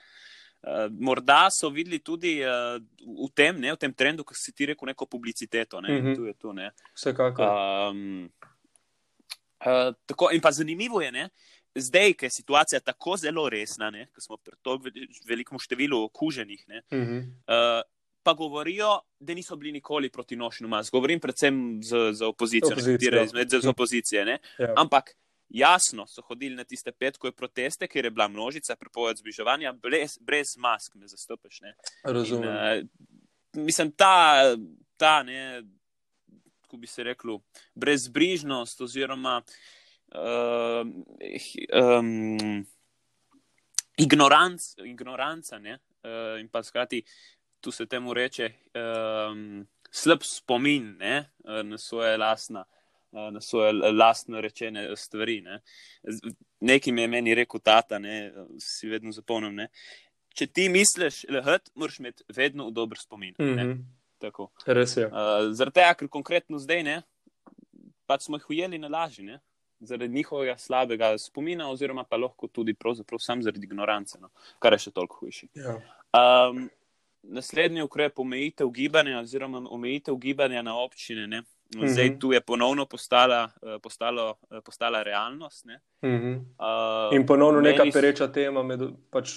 Uh, 0.63 0.93
morda 1.01 1.49
so 1.51 1.71
videli 1.71 1.99
tudi 1.99 2.43
uh, 2.45 2.77
v, 3.01 3.29
tem, 3.35 3.57
ne, 3.61 3.73
v 3.73 3.77
tem 3.81 3.93
trendu, 3.95 4.25
ki 4.25 4.35
si 4.37 4.53
ti 4.53 4.67
rekel, 4.67 4.87
neko 4.87 5.07
publiciteto. 5.07 5.81
Ne, 5.81 5.89
Mhm. 5.89 6.09
mm 6.09 6.15
-hmm. 6.15 6.27
je 6.27 6.35
to, 6.35 6.53
ne. 6.53 6.71
Vsekakor. 6.95 7.47
Um, 7.91 8.31
uh, 9.67 9.95
tako, 10.07 10.29
in 10.33 10.41
pa 10.41 10.53
zanimivo 10.53 11.01
je, 11.01 11.13
ne, 11.13 11.29
zdaj, 11.75 12.13
ker 12.15 12.27
je 12.27 12.31
situacija 12.31 12.81
tako 12.81 13.17
zelo 13.17 13.49
resna, 13.49 13.91
ker 13.91 14.21
smo 14.21 14.37
pri 14.37 14.53
tako 14.63 14.81
velikem 15.29 15.59
številu 15.59 16.03
okuženih. 16.05 16.65
Ne, 16.69 16.83
mm 16.93 16.99
-hmm. 17.05 17.21
uh, 17.49 17.83
pa 18.23 18.33
govorijo, 18.35 19.01
da 19.21 19.35
niso 19.35 19.57
bili 19.57 19.73
nikoli 19.73 20.11
proti 20.11 20.37
nošenju 20.37 20.69
mask. 20.69 20.93
Govorim 20.93 21.21
predvsem 21.21 21.79
za, 21.83 22.13
opozicijo, 22.29 22.73
Opozicijo. 22.73 22.93
nekatere 23.11 23.25
izmed 23.25 23.51
z 23.63 23.69
opozicije. 23.69 24.25
Ne. 24.25 24.39
Ja. 24.59 24.75
Ampak 24.77 25.17
jasno 25.51 26.07
so 26.07 26.23
hodili 26.23 26.55
na 26.55 26.65
tiste 26.65 26.93
petkove 26.93 27.33
proteste, 27.33 27.89
ker 27.89 28.05
je 28.05 28.11
bila 28.11 28.29
množica 28.29 28.77
prepoved 28.77 29.19
zbliževanja, 29.19 29.73
brez, 29.73 30.19
brez 30.21 30.57
mask, 30.57 30.95
me 30.95 31.09
zastopiš. 31.09 31.61
Ne. 31.61 31.75
Razumem. 32.05 32.49
In, 32.49 32.89
uh, 33.59 33.65
mislim, 33.65 33.93
ta, 33.93 34.43
ta 34.97 35.23
ne, 35.23 35.63
kako 36.61 36.77
bi 36.77 36.87
se 36.87 37.05
reklo, 37.05 37.41
brezbrižnost 37.75 38.81
oziroma 38.81 39.43
uh, 40.15 40.87
um, 41.99 42.67
ignoranc, 43.97 44.75
ignoranca 44.85 45.59
ne, 45.59 45.75
uh, 45.75 46.41
in 46.41 46.49
pa 46.49 46.63
skrati, 46.63 47.03
tu 47.61 47.71
se 47.71 47.87
temu 47.87 48.15
reče 48.15 48.53
um, 48.75 49.67
slab 49.91 50.23
spomin 50.23 50.97
ne, 50.99 51.31
na 51.45 51.79
svoje 51.79 52.17
lastne 52.17 52.63
na 53.13 53.41
svoje 53.41 53.73
lastno 53.73 54.41
rečene 54.41 54.97
stvari. 54.97 55.41
Ne. 55.41 55.61
Nekaj 56.61 56.93
mi 56.93 57.03
je 57.03 57.09
meni 57.09 57.35
rekel 57.35 57.61
tata, 57.61 57.99
ne, 57.99 58.33
si 58.59 58.89
vedno 58.89 59.13
zapomnim. 59.13 59.55
Ne. 59.55 59.69
Če 60.35 60.47
ti 60.47 60.69
misliš, 60.69 61.25
lehet, 61.29 61.71
moraš 61.75 61.99
imeti 61.99 62.25
vedno 62.37 62.71
dober 62.71 62.99
spomin. 62.99 63.35
Mm 63.39 63.57
ne. 63.57 63.65
-hmm. 63.65 63.83
Tako. 64.19 64.51
Res 64.67 64.97
je. 64.97 65.07
Uh, 65.07 65.51
zaradi 65.53 65.75
tega, 65.75 65.95
ker 65.95 66.09
konkretno 66.09 66.59
zdaj 66.59 66.83
ne, 66.83 67.03
pač 68.07 68.27
smo 68.27 68.37
jih 68.37 68.51
ujeli 68.51 68.79
na 68.79 68.89
laži, 68.89 69.23
ne. 69.23 69.41
zaradi 69.81 70.15
njihovega 70.15 70.57
slabega 70.59 71.19
spomina, 71.19 71.71
oziroma 71.71 72.05
pa 72.05 72.17
lahko 72.17 72.49
tudi 72.49 72.75
sam 73.19 73.43
zaradi 73.43 73.65
ignorance, 73.65 74.19
no. 74.21 74.29
kar 74.59 74.73
je 74.73 74.79
še 74.79 74.91
toliko 74.91 75.17
hujši. 75.17 75.49
Ja. 75.55 75.79
Um, 76.13 76.69
naslednji 77.23 77.83
ukrep, 77.83 78.19
omejitev 78.19 78.71
gibanja, 78.71 79.21
oziroma 79.21 79.63
omejitev 79.71 80.17
gibanja 80.17 80.63
na 80.63 80.77
občine. 80.77 81.27
Ne. 81.27 81.43
Zdaj 81.85 82.07
Mhm. 82.07 82.19
tu 82.19 82.33
je 82.33 82.41
ponovno 82.41 82.87
postala, 82.87 83.51
eh, 83.63 83.79
postalo, 83.83 84.35
eh, 84.51 84.61
postala 84.61 85.03
realnost. 85.03 85.65
Ne. 85.65 85.81
Mm 86.03 86.09
-hmm. 86.09 86.37
Uh, 87.11 87.17
In 87.17 87.27
ponovno 87.27 87.61
neka 87.61 87.85
pereča 87.93 88.29
tema 88.29 88.63
med 88.63 88.81
pač 89.11 89.31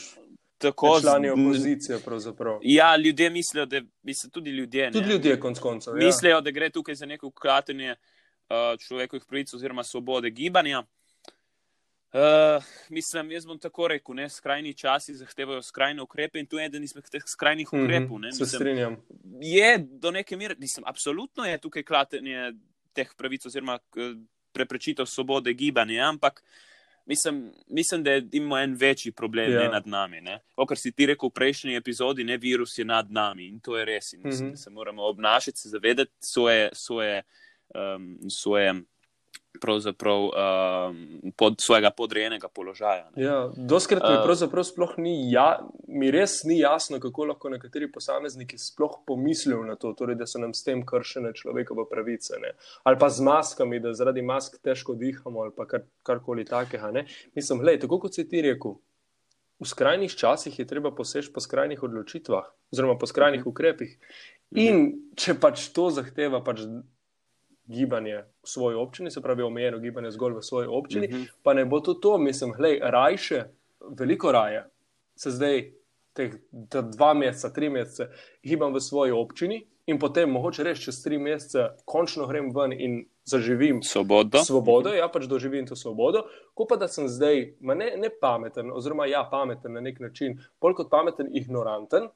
tako 0.57 0.99
člani 1.01 1.29
opozicije. 1.29 1.99
pravzaprav. 2.05 2.59
Ja, 2.61 2.95
ljudje 2.97 3.29
mislijo, 3.29 3.65
da 3.65 3.81
mislim, 4.03 4.31
tudi 4.31 4.49
ljudje. 4.49 4.91
Tudi 4.91 5.05
ne, 5.05 5.11
ljudje, 5.13 5.39
konc 5.39 5.59
koncev. 5.59 5.97
Ja. 5.97 6.05
mislijo, 6.05 6.41
da 6.41 6.51
gre 6.51 6.69
tukaj 6.69 6.95
za 6.95 7.05
neko 7.05 7.31
kratenje 7.31 7.91
uh, 7.91 8.55
človekovih 8.79 9.23
pravic 9.29 9.53
oziroma 9.53 9.83
svobode 9.83 10.29
gibanja. 10.29 10.83
Uh, 12.13 12.19
mislim, 12.89 13.31
jaz 13.31 13.45
bom 13.45 13.59
tako 13.59 13.87
rekel, 13.87 14.15
ne, 14.15 14.29
skrajni 14.29 14.73
časi 14.73 15.15
zahtevajo 15.15 15.61
skrajne 15.61 16.01
ukrepe 16.01 16.39
in 16.39 16.45
tu 16.45 16.57
je 16.57 16.65
eden 16.65 16.83
izmed 16.83 17.03
teh 17.05 17.23
skrajnih 17.25 17.67
Mhm, 17.67 17.83
ukrepov. 17.83 18.19
Ne, 18.19 18.31
Se 18.31 18.43
mislim, 18.43 18.59
strinjam. 18.59 18.97
je 19.41 19.71
do 19.79 20.11
neke 20.11 20.37
mere, 20.37 20.55
mislim, 20.55 20.83
absolutno 20.85 21.45
je 21.45 21.57
tukaj 21.57 21.83
klatenje 21.83 22.53
teh 22.93 23.09
pravic 23.17 23.45
oziroma 23.45 23.79
k- 23.79 24.13
preprečitev 24.51 25.05
svobode 25.05 25.53
gibanja, 25.53 26.03
ampak 26.05 26.43
mislim, 27.05 27.39
mislim 27.67 28.03
da 28.03 28.21
imamo 28.31 28.57
en 28.59 28.75
večji 28.75 29.11
problem 29.11 29.51
Ja. 29.51 29.61
ja. 29.61 29.69
nad 29.71 29.87
nami. 29.87 30.21
ne. 30.21 30.39
O, 30.55 30.65
kar 30.65 30.77
si 30.77 30.91
ti 30.91 31.05
rekel 31.05 31.29
v 31.29 31.33
prejšnji 31.33 31.75
epizodi, 31.75 32.23
ne 32.23 32.37
virus 32.37 32.77
je 32.77 32.85
nad 32.85 33.11
nami 33.11 33.47
in 33.47 33.59
to 33.59 33.77
je 33.77 33.85
res. 33.85 34.13
In 34.13 34.21
mislim, 34.23 34.47
Mhm. 34.47 34.51
da 34.51 34.57
se 34.57 34.69
moramo 34.69 35.03
obnašati, 35.03 35.57
se 35.57 35.69
zavedati 35.69 36.11
svoje, 36.19 36.69
svoje, 36.73 37.23
um, 37.75 38.19
svoje 38.29 38.73
pravzaprav 39.61 40.23
uh, 40.23 40.33
pod 41.35 41.61
svojega 41.61 41.89
podrejenega 41.91 42.47
položaja. 42.47 43.09
Ja, 43.15 43.51
Doskrat 43.57 44.03
mi 44.03 44.15
pravzaprav 44.23 44.63
sploh 44.63 44.95
ni, 44.97 45.31
ja, 45.31 45.59
mi 45.87 46.11
res 46.11 46.41
ni 46.43 46.59
jasno, 46.59 46.99
kako 46.99 47.25
lahko 47.31 47.51
nekateri 47.53 47.91
posamezniki 47.91 48.57
sploh 48.57 48.99
pomislijo 49.07 49.63
na 49.63 49.75
to, 49.75 49.93
torej, 49.97 50.17
da 50.19 50.27
so 50.29 50.41
nam 50.41 50.53
s 50.53 50.65
tem 50.65 50.85
kršene 50.85 51.33
človekove 51.37 51.85
pravice. 51.89 52.39
Ne? 52.41 52.55
Ali 52.83 52.99
pa 52.99 53.09
z 53.09 53.25
maskami, 53.25 53.81
da 53.83 53.93
zaradi 53.93 54.21
mask 54.25 54.57
težko 54.63 54.95
dihamo 54.99 55.45
ali 55.45 55.53
pa 55.55 55.67
kar, 55.69 55.85
karkoli 56.03 56.45
takega. 56.45 56.91
Ne? 56.91 57.05
Mislim, 57.35 57.61
gledaj, 57.61 57.83
tako 57.85 57.99
kot 58.05 58.15
si 58.15 58.27
ti 58.29 58.41
rekel. 58.41 58.79
V 59.61 59.69
skrajnih 59.69 60.11
časih 60.17 60.59
je 60.59 60.65
treba 60.67 60.91
poseči 60.91 61.31
po 61.31 61.39
skrajnih 61.39 61.83
odločitvah, 61.83 62.49
oziroma 62.73 62.97
po 62.99 63.07
skrajnih 63.07 63.45
ukrepih. 63.47 63.95
In 64.59 64.89
če 65.17 65.37
pač 65.39 65.69
to 65.73 65.87
zahteva 65.93 66.43
pač 66.43 66.65
gibanje 67.67 68.23
v 68.43 68.49
svoji 68.49 68.75
občini, 68.75 69.11
se 69.11 69.21
pravi 69.21 69.43
omejeno 69.43 69.79
gibanje 69.79 70.11
zgolj 70.11 70.33
v 70.33 70.41
svoji 70.41 70.67
občini, 70.67 71.07
uh 71.07 71.13
-huh. 71.13 71.27
pa 71.43 71.53
ne 71.53 71.65
bo 71.65 71.79
to 71.79 71.93
to, 71.93 72.17
mislim, 72.17 72.53
hej, 72.53 72.79
rajše, 72.83 73.43
veliko 73.99 74.31
raje, 74.31 74.65
se 75.15 75.31
zdaj 75.31 75.71
teh 76.13 76.33
dva 76.97 77.13
meseca, 77.13 77.53
tri 77.53 77.69
mesece 77.69 78.09
gibam 78.43 78.73
v 78.73 78.79
svoji 78.79 79.11
občini 79.11 79.67
in 79.85 79.99
potem 79.99 80.29
mogoče 80.29 80.63
reči 80.63 80.81
čez 80.81 81.03
tri 81.03 81.17
mesece, 81.17 81.67
končno 81.85 82.27
grem 82.27 82.51
ven 82.55 82.73
in 82.73 83.05
zaživim 83.25 83.83
svobodo. 83.83 84.43
Svobodo, 84.43 84.93
ja, 84.93 85.07
pač 85.11 85.25
doživim 85.27 85.67
to 85.67 85.75
svobodo, 85.75 86.23
ko 86.53 86.65
pa 86.69 86.75
da 86.75 86.87
sem 86.87 87.07
zdaj 87.07 87.55
ne, 87.59 87.93
ne 87.97 88.09
pameten, 88.21 88.71
oziroma 88.71 89.05
ja, 89.05 89.23
pameten 89.31 89.73
na 89.73 89.81
nek 89.81 89.99
način, 89.99 90.39
bolj 90.61 90.73
kot 90.73 90.89
pameten, 90.91 91.29
ignoranten, 91.35 92.07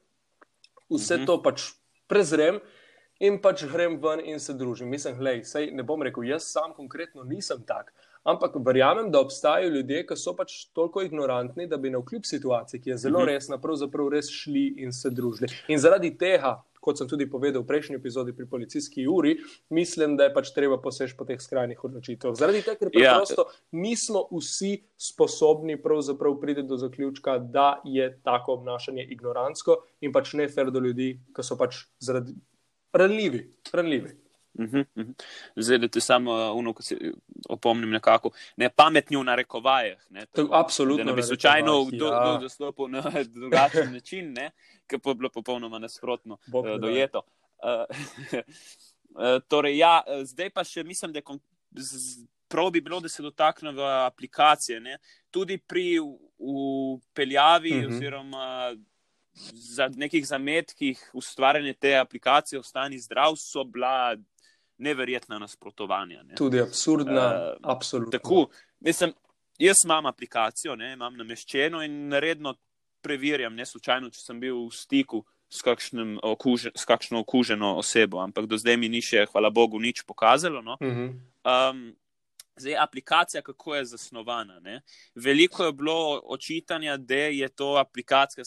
vse 0.88 1.14
uh 1.14 1.20
-huh. 1.20 1.26
to 1.26 1.42
pač 1.42 1.62
prezrem 2.06 2.60
in 3.20 3.40
pač 3.42 3.64
grem 3.66 3.98
ven 4.02 4.22
in 4.24 4.40
se 4.40 4.54
družim. 4.54 4.90
Mislim, 4.90 5.18
hej, 5.26 5.42
sej 5.44 5.72
ne 5.74 5.82
bom 5.86 6.02
rekel, 6.02 6.26
jaz 6.28 6.46
sam 6.52 6.74
konkretno 6.76 7.24
nisem 7.26 7.64
tak. 7.66 7.92
Ampak 8.28 8.58
verjamem, 8.66 9.10
da 9.10 9.22
obstajajo 9.24 9.70
ljudje, 9.72 10.04
ki 10.06 10.16
so 10.18 10.34
pač 10.36 10.66
toliko 10.76 11.02
ignorantni, 11.06 11.68
da 11.70 11.78
bi 11.80 11.90
na 11.90 12.02
vkljub 12.02 12.26
situaciji, 12.28 12.80
ki 12.82 12.90
je 12.90 13.02
zelo 13.06 13.22
mhm. 13.22 13.28
resna, 13.30 13.60
pravzaprav 13.62 14.10
res 14.12 14.30
šli 14.30 14.66
in 14.84 14.92
se 14.92 15.10
družili. 15.10 15.48
In 15.72 15.80
zaradi 15.80 16.10
tega, 16.18 16.58
kot 16.84 17.00
sem 17.00 17.08
tudi 17.10 17.26
povedal 17.30 17.62
v 17.62 17.68
prejšnji 17.68 17.98
epizodi 17.98 18.34
pri 18.36 18.46
policijski 18.50 19.06
uri, 19.10 19.34
mislim, 19.74 20.16
da 20.18 20.28
je 20.28 20.34
pač 20.34 20.52
treba 20.56 20.78
posež 20.82 21.14
po 21.18 21.26
teh 21.28 21.40
skrajnih 21.40 21.80
odločitvah. 21.84 22.36
Zaradi 22.38 22.62
tega, 22.66 22.78
ker 22.80 22.90
ja. 22.92 23.14
preprosto 23.14 23.46
ja. 23.48 23.80
nismo 23.80 24.26
vsi 24.32 24.74
sposobni 24.96 25.78
priti 25.80 26.66
do 26.68 26.76
zaključka, 26.76 27.38
da 27.38 27.80
je 27.84 28.10
tako 28.24 28.60
obnašanje 28.60 29.08
ignorantsko 29.10 29.82
in 30.00 30.12
pač 30.12 30.34
ne 30.38 30.48
fer 30.48 30.70
do 30.74 30.84
ljudi, 30.84 31.14
ki 31.34 31.44
so 31.44 31.58
pač 31.60 31.86
zaradi 32.00 32.36
ranljivi. 32.98 33.54
ranljivi. 33.72 34.10
Uh 34.54 34.64
-huh, 34.64 34.84
uh 34.94 35.04
-huh. 35.04 35.14
Zdaj, 35.56 35.78
da 35.78 35.88
te 35.88 36.00
samo 36.00 36.52
uno, 36.52 36.72
ko 36.72 36.82
se 36.82 36.96
opomnim 37.48 37.90
nekako, 37.90 38.30
ne 38.56 38.70
pametni 38.70 39.16
v 39.16 39.24
narekovajih. 39.24 40.06
Ne, 40.10 40.26
tako, 40.26 40.54
Absolutno. 40.54 41.04
Da 41.04 41.10
ne 41.10 41.16
bi 41.16 41.22
slučajno 41.22 41.86
ja. 41.92 41.98
do, 41.98 42.38
dostopil 42.40 42.88
na 42.88 43.02
drugačen 43.34 43.92
način, 43.92 44.34
ki 44.86 44.98
pa 44.98 45.10
je 45.10 45.14
bilo 45.14 45.30
popolnoma 45.30 45.78
nasprotno 45.78 46.38
uh, 46.52 46.80
dojeto. 46.80 47.22
Uh, 47.58 47.96
uh, 49.10 49.42
torej, 49.50 49.78
ja, 49.78 50.02
zdaj 50.24 50.50
pa 50.50 50.64
še 50.64 50.84
mislim, 50.84 51.12
da 51.12 51.18
je 51.18 51.24
prav 52.48 52.70
bi 52.70 52.80
bilo, 52.80 53.00
da 53.00 53.08
se 53.08 53.22
dotaknemo 53.22 53.82
aplikacije. 53.82 54.80
Ne? 54.80 54.98
Tudi 55.30 55.58
pri 55.58 55.98
upeljavi 56.38 57.72
uh 57.72 57.82
-huh. 57.82 57.96
oziroma 57.96 58.76
za 59.52 59.88
nekih 59.96 60.26
zametkih 60.26 61.10
ustvarjanja 61.14 61.74
te 61.74 61.96
aplikacije 61.96 62.58
Ostani 62.58 62.98
zdrav 62.98 63.36
so 63.36 63.64
bila 63.64 64.16
neverjetna 64.78 65.38
nasprotovanja. 65.38 66.22
Ne. 66.22 66.34
Tudi 66.34 66.60
absurdna, 66.60 67.26
uh, 67.26 67.70
absolutno. 67.70 68.10
Tako, 68.10 68.46
mislim, 68.80 69.12
jaz 69.58 69.76
imam 69.84 70.06
aplikacijo, 70.06 70.76
ne, 70.76 70.92
imam 70.92 71.16
nameščeno 71.16 71.82
in 71.82 72.12
redno 72.12 72.54
preverjam, 73.02 73.54
ne 73.54 73.66
slučajno, 73.66 74.10
če 74.10 74.22
sem 74.22 74.40
bil 74.40 74.66
v 74.66 74.74
stiku. 74.74 75.24
S, 75.48 75.62
okužen, 76.22 76.74
s 76.76 76.84
kakšno 76.84 77.22
okuženo 77.24 77.78
osebo, 77.80 78.18
ampak 78.20 78.44
do 78.46 78.58
zdaj 78.60 78.76
mi 78.76 78.90
ni 78.92 79.00
še, 79.00 79.22
hvala 79.30 79.48
Bogu, 79.50 79.78
nič 79.80 80.02
pokazalo. 80.04 80.60
No? 80.62 80.76
Uh 80.76 80.88
-huh. 80.88 81.14
um, 81.70 81.96
Zdaj, 82.58 82.76
aplikacija, 82.78 83.42
kako 83.42 83.74
je 83.74 83.84
zasnovana. 83.84 84.60
Ne? 84.60 84.80
Veliko 85.14 85.64
je 85.64 85.72
bilo 85.72 86.20
očitanja, 86.24 86.96
da 86.96 87.14
je 87.14 87.48
to 87.48 87.76
aplikacija, 87.76 88.44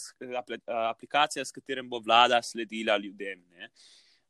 aplikacija, 0.90 1.44
s 1.44 1.52
katerim 1.52 1.88
bo 1.90 1.98
vlada 1.98 2.42
sledila 2.42 2.96
ljudem. 2.96 3.44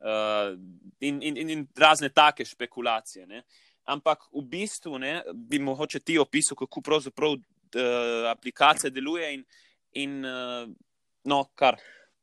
Uh, 0.01 0.59
in, 1.01 1.23
in, 1.23 1.51
in 1.51 1.67
razne 1.77 2.09
take 2.09 2.45
špekulacije. 2.45 3.27
Ne? 3.27 3.43
Ampak 3.85 4.19
v 4.33 4.43
bistvu 4.43 4.99
ne, 4.99 5.23
bi 5.35 5.59
mogoče 5.59 6.01
ti 6.01 6.19
opisal, 6.19 6.57
kako 6.57 6.81
pravzaprav 6.81 7.33
uh, 7.33 7.41
aplikacija 8.31 8.91
deluje 8.91 9.35
in, 9.35 9.45
in 9.93 10.25
uh, 10.25 10.69
no, 11.25 11.45
kar. 11.55 11.81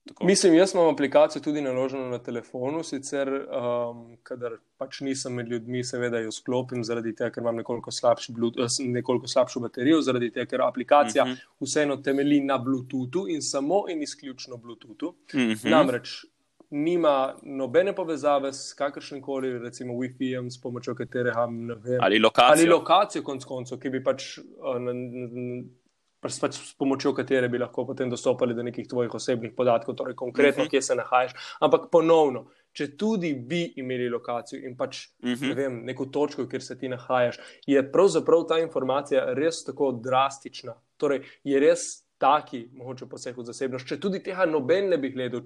Tako. 0.07 0.25
Mislim, 0.25 0.53
jaz 0.53 0.73
imam 0.73 0.87
aplikacijo 0.93 1.41
tudi 1.41 1.61
naloženo 1.61 2.09
na 2.09 2.19
telefonu, 2.19 2.83
sicer, 2.83 3.29
um, 3.29 4.17
kadar 4.23 4.55
pač 4.77 5.01
nisem 5.05 5.33
med 5.33 5.51
ljudmi, 5.51 5.83
seveda 5.83 6.21
jo 6.23 6.31
sklopim, 6.31 6.83
zaradi 6.83 7.13
tega, 7.15 7.29
ker 7.35 7.43
imam 7.43 7.59
nekoliko, 7.59 7.91
slabši, 7.91 8.33
eh, 8.33 8.79
nekoliko 8.89 9.27
slabšo 9.27 9.59
baterijo, 9.59 10.01
zaradi 10.01 10.31
tega, 10.31 10.47
ker 10.49 10.65
aplikacija 10.65 11.23
uh 11.23 11.29
mhm. 11.29 11.37
-huh. 11.37 11.67
vseeno 11.67 11.97
temelji 11.97 12.41
na 12.41 12.57
Bluetoothu 12.57 13.27
in 13.29 13.41
samo 13.41 13.83
in 13.89 14.01
izključno 14.01 14.57
Bluetoothu. 14.57 15.07
Uh 15.07 15.39
mhm. 15.39 15.51
-huh. 15.51 15.69
Namreč 15.69 16.25
nima 16.69 17.35
nobene 17.43 17.95
povezave 17.95 18.53
s 18.53 18.73
kakršnim 18.73 19.21
koli, 19.21 19.59
recimo, 19.59 19.93
WiFi-jem, 19.93 20.49
s 20.51 20.61
pomočjo 20.61 20.95
katerega 20.95 21.47
ne 21.51 21.75
vem. 21.75 22.01
Ali 22.01 22.19
lokacijo. 22.19 22.51
Ali 22.51 22.69
lokacijo, 22.69 23.23
konc 23.23 23.45
koncev, 23.45 23.79
ki 23.79 23.89
bi 23.89 24.03
pač. 24.03 24.37
Uh, 24.37 25.75
pač 26.19 26.57
s 26.57 26.73
pomočjo 26.79 27.13
katere 27.15 27.49
bi 27.49 27.59
lahko 27.61 27.85
potem 27.87 28.09
dostopali 28.09 28.55
do 28.55 28.63
nekih 28.63 28.87
tvojih 28.87 29.13
osebnih 29.15 29.53
podatkov, 29.55 29.95
torej 29.95 30.15
konkretno, 30.15 30.63
uh 30.63 30.65
mhm. 30.65 30.67
-huh. 30.67 30.71
kje 30.71 30.81
se 30.81 30.95
nahajaš. 30.95 31.31
Ampak 31.59 31.89
ponovno, 31.91 32.45
če 32.71 32.97
tudi 32.97 33.33
bi 33.33 33.73
imeli 33.75 34.09
lokacijo 34.09 34.59
in 34.67 34.75
pač 34.77 35.07
uh 35.23 35.29
-huh. 35.29 35.47
ne 35.47 35.53
vem, 35.53 35.79
neko 35.85 36.05
točko, 36.05 36.47
kjer 36.47 36.63
se 36.63 36.77
ti 36.77 36.89
nahajaš, 36.89 37.39
je 37.67 37.91
pravzaprav 37.91 38.45
ta 38.47 38.59
informacija 38.59 39.33
res 39.33 39.63
tako 39.63 39.91
drastična. 39.91 40.73
Torej, 40.97 41.23
je 41.43 41.59
res 41.59 42.05
taki, 42.17 42.69
mogoče 42.73 43.05
poseg 43.05 43.37
v 43.37 43.43
zasebnost, 43.43 43.87
če 43.87 43.99
tudi 43.99 44.23
tega 44.23 44.45
noben 44.45 44.89
ne 44.89 44.97
bi 44.97 45.09
gledal. 45.09 45.41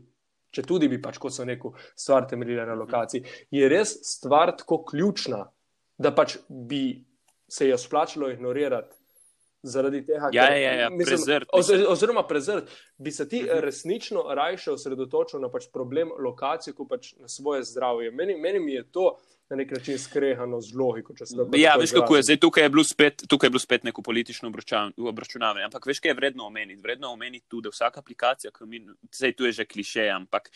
Če 0.54 0.62
tudi 0.62 0.88
bi, 0.88 1.02
pač, 1.02 1.18
kot 1.18 1.34
sem 1.34 1.50
rekel, 1.50 1.72
stvar 1.96 2.28
temeljila 2.30 2.66
na 2.66 2.74
lokaciji, 2.74 3.24
je 3.52 3.70
res 3.70 4.00
stvar 4.06 4.52
tako 4.58 4.84
ključna, 4.86 5.52
da 5.98 6.12
pač 6.12 6.38
bi 6.50 7.06
se 7.48 7.68
jo 7.68 7.78
splačalo 7.78 8.30
ignorirati 8.30 8.96
zaradi 9.64 10.06
tega, 10.06 10.30
ja, 10.34 10.48
ker, 10.48 10.58
ja, 10.62 10.74
ja, 10.74 10.90
mislim, 10.90 11.18
prezrt, 11.18 11.50
mislim. 11.56 11.86
oziroma 11.88 12.24
prezrt, 12.28 12.72
bi 12.98 13.12
se 13.12 13.30
ti 13.30 13.44
mhm. 13.44 13.60
resnično 13.60 14.26
rajše 14.36 14.72
osredotočil 14.72 15.42
na 15.42 15.50
pač 15.52 15.70
problem 15.74 16.12
lokacije, 16.20 16.74
kot 16.74 16.90
pač 16.90 17.14
na 17.20 17.28
svoje 17.28 17.64
zdravje. 17.64 18.12
Meni, 18.12 18.36
meni 18.36 18.74
je 18.74 18.84
to 18.92 19.14
na 19.50 19.58
nek 19.58 19.72
način 19.72 20.00
skrehano 20.00 20.62
z 20.62 20.76
logiko. 20.76 21.14
Ja, 21.58 21.76
veš, 21.76 21.92
kako 21.92 22.16
je 22.16 22.24
zdaj 22.24 22.38
tukaj 22.38 22.64
je 22.64 22.70
bilo 22.70 22.84
spet, 22.84 23.24
tukaj 23.30 23.48
je 23.48 23.52
bilo 23.52 23.60
spet 23.60 23.84
neko 23.84 24.02
politično 24.02 24.52
obračunavanje. 24.98 25.66
Ampak 25.66 25.86
veš, 25.86 26.00
kaj 26.00 26.10
je 26.10 26.16
vredno 26.16 26.48
omeniti? 26.48 26.82
Vredno 26.82 27.12
omeniti 27.14 27.46
tudi, 27.48 27.68
da 27.68 27.74
vsaka 27.74 28.00
aplikacija, 28.00 28.52
ki 28.52 28.66
mi, 28.66 28.82
zdaj 29.12 29.36
tu 29.36 29.46
je 29.46 29.52
že 29.52 29.66
kliše, 29.66 30.08
ampak 30.10 30.50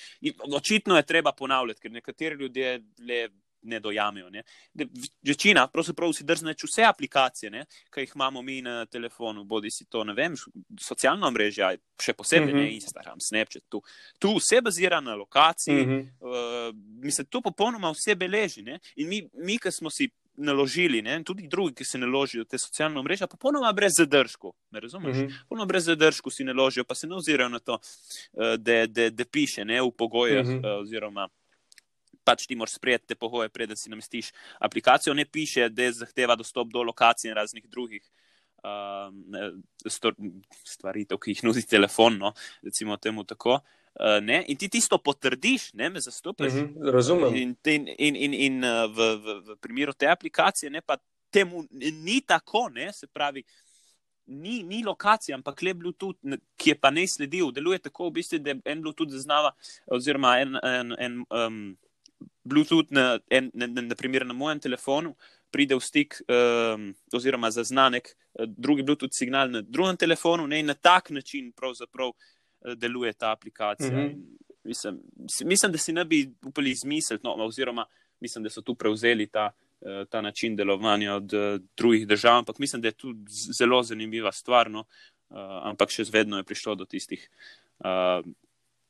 očitno 0.54 0.98
je 0.98 1.06
treba 1.06 1.32
ponavljati, 1.32 1.82
ker 1.82 1.92
nekateri 1.92 2.36
ljudje 2.36 2.80
le 3.08 3.28
ne 3.68 3.80
dojamejo. 3.80 4.30
Ne. 4.30 4.44
Večina, 5.28 5.68
pravzaprav 5.68 6.14
si 6.14 6.24
drzneš 6.24 6.64
vse 6.64 6.84
aplikacije, 6.84 7.52
ne, 7.52 7.66
ki 7.94 8.06
jih 8.06 8.12
imamo 8.16 8.42
mi 8.42 8.62
na 8.62 8.86
telefonu, 8.86 9.44
bodi 9.44 9.72
si 9.72 9.86
to, 9.86 10.04
ne 10.04 10.14
vem, 10.14 10.36
socialna 10.80 11.32
mreža, 11.32 11.74
še 12.02 12.14
posebej 12.14 12.54
mm 12.54 12.58
-hmm. 12.58 12.64
ne 12.64 12.76
Instagram, 12.76 13.20
Snapchat. 13.20 13.64
Tu, 13.70 13.82
tu 14.20 14.36
vse 14.38 14.62
bazira 14.62 15.02
na 15.02 15.16
lokaciji, 15.16 15.86
mm 15.86 15.92
-hmm. 15.92 16.08
uh, 16.20 16.76
mislim, 17.04 17.28
tu 17.28 17.42
popolnoma 17.42 17.92
vse 17.92 18.16
beleži. 18.16 18.62
Ne. 18.62 18.80
In 18.96 19.08
mi, 19.08 19.30
mi 19.34 19.58
ki 19.58 19.72
smo 19.72 19.90
si. 19.90 20.10
Naložili, 20.40 21.02
ne, 21.02 21.24
tudi 21.24 21.48
drugi, 21.48 21.74
ki 21.76 21.86
se 21.86 21.98
naložijo 21.98 22.44
te 22.46 22.58
socialne 22.58 23.02
mreže, 23.02 23.28
popolnoma 23.28 23.72
brez 23.74 23.94
zadržkov. 23.98 24.52
Me 24.72 24.80
razumeš? 24.80 25.16
Mm 25.16 25.22
-hmm. 25.22 25.40
Popolnoma 25.42 25.66
brez 25.66 25.84
zadržkov 25.84 26.32
si 26.32 26.44
naložijo, 26.44 26.84
pa 26.84 26.96
se 26.96 27.08
ne 27.08 27.16
ozirajo 27.16 27.50
na 27.50 27.60
to, 27.60 27.80
da 28.58 29.26
piše 29.32 29.66
ne, 29.66 29.82
v 29.82 29.92
pogojih, 29.98 30.46
mm 30.46 30.62
-hmm. 30.62 30.82
oziroma 30.82 31.28
pač 32.28 32.46
ti 32.48 32.60
moraš 32.60 32.76
sprejeti 32.76 33.14
te 33.14 33.16
pogoje, 33.16 33.50
preden 33.54 33.80
si 33.80 33.92
namestiš 33.94 34.34
aplikacijo. 34.60 35.16
Ne 35.16 35.26
piše, 35.26 35.70
da 35.72 35.92
zahteva 35.96 36.36
dostop 36.36 36.72
do 36.74 36.84
lokacij 36.84 37.32
in 37.32 37.38
raznih 37.40 37.68
drugih 37.72 38.04
uh, 38.64 39.54
stvaritev, 40.68 41.20
ki 41.22 41.36
jih 41.36 41.44
nudi 41.48 41.66
telefon. 41.68 42.18
No, 42.22 42.34
recimo 42.64 42.98
temu 42.98 43.24
tako. 43.28 43.60
Uh, 43.98 44.22
in 44.46 44.58
ti 44.58 44.70
tisto 44.70 44.98
potrdiš, 45.02 45.72
ne 45.74 45.90
me 45.90 46.00
zastopiš. 46.00 46.54
Mhm, 46.54 46.66
-huh, 46.66 46.92
razumem. 46.92 47.36
In, 47.36 47.56
in, 47.66 47.88
in, 47.98 48.16
in, 48.16 48.34
in 48.34 48.64
uh, 48.64 48.86
v, 48.86 49.16
v, 49.16 49.40
v 49.48 49.58
primeru 49.62 49.94
te 49.94 50.08
aplikacije, 50.08 50.70
ne, 50.70 50.82
pa 50.82 50.98
temu 51.30 51.66
ni 51.72 52.22
tako, 52.22 52.70
ne, 52.70 52.94
se 52.94 53.08
pravi. 53.08 53.44
Ni, 54.28 54.64
ni 54.64 54.84
lokacija, 54.84 55.36
ampak 55.36 55.62
le 55.62 55.74
Bluetooth, 55.74 56.20
ki 56.58 56.70
je 56.70 56.76
pa 56.76 56.90
ne 56.92 57.08
sledil. 57.08 57.52
Deluje 57.52 57.80
tako, 57.80 58.10
v 58.10 58.12
bistvu, 58.20 58.40
da 58.44 58.56
en 58.66 58.82
Bluetooth 58.82 59.12
zaznava, 59.12 59.54
oziroma 59.88 60.40
en, 60.40 60.58
en, 60.64 60.96
en 61.00 61.14
um, 61.30 61.78
Bluetooth, 62.44 62.92
na, 62.92 63.20
en, 63.30 63.52
na, 63.54 63.68
na, 63.68 63.82
na 63.82 63.96
primer 63.96 64.26
na 64.26 64.34
mojem 64.34 64.60
telefonu, 64.60 65.16
pride 65.52 65.76
v 65.76 65.84
stik, 65.84 66.18
um, 66.28 66.90
oziroma 67.14 67.52
zaznanek, 67.52 68.10
uh, 68.34 68.46
drugi 68.48 68.84
Bluetooth 68.84 69.16
signal 69.16 69.52
na 69.52 69.62
drugem 69.62 69.98
telefonu, 69.98 70.48
ne, 70.48 70.60
in 70.60 70.72
na 70.72 70.74
tak 70.74 71.10
način 71.10 71.52
pravzaprav 71.52 72.10
uh, 72.10 72.74
deluje 72.76 73.14
ta 73.14 73.32
aplikacija. 73.32 73.92
Mm 73.92 73.96
-hmm. 73.96 74.38
mislim, 74.64 75.00
mislim, 75.46 75.72
da 75.72 75.78
si 75.78 75.94
ne 75.94 76.06
bi 76.06 76.30
upali 76.46 76.72
izmisliti, 76.72 77.24
no, 77.24 77.36
oziroma 77.46 77.86
mislim, 78.20 78.44
da 78.44 78.50
so 78.50 78.62
tu 78.62 78.76
prevzeli 78.76 79.28
ta, 79.28 79.52
uh, 79.82 80.08
ta 80.10 80.22
način 80.22 80.56
delovanja 80.56 81.16
od 81.16 81.32
drugih 81.78 82.08
držav, 82.08 82.38
ampak 82.38 82.60
mislim, 82.60 82.82
da 82.82 82.88
je 82.88 82.92
tu 82.92 83.14
zelo 83.60 83.84
zanimiva 83.84 84.32
stvar. 84.32 84.72
No, 84.72 84.80
uh, 84.80 85.38
ampak 85.64 85.90
še 85.90 86.04
vedno 86.12 86.38
je 86.38 86.44
prišlo 86.44 86.76
do 86.76 86.86
tistih. 86.86 87.30
Uh, 87.80 88.26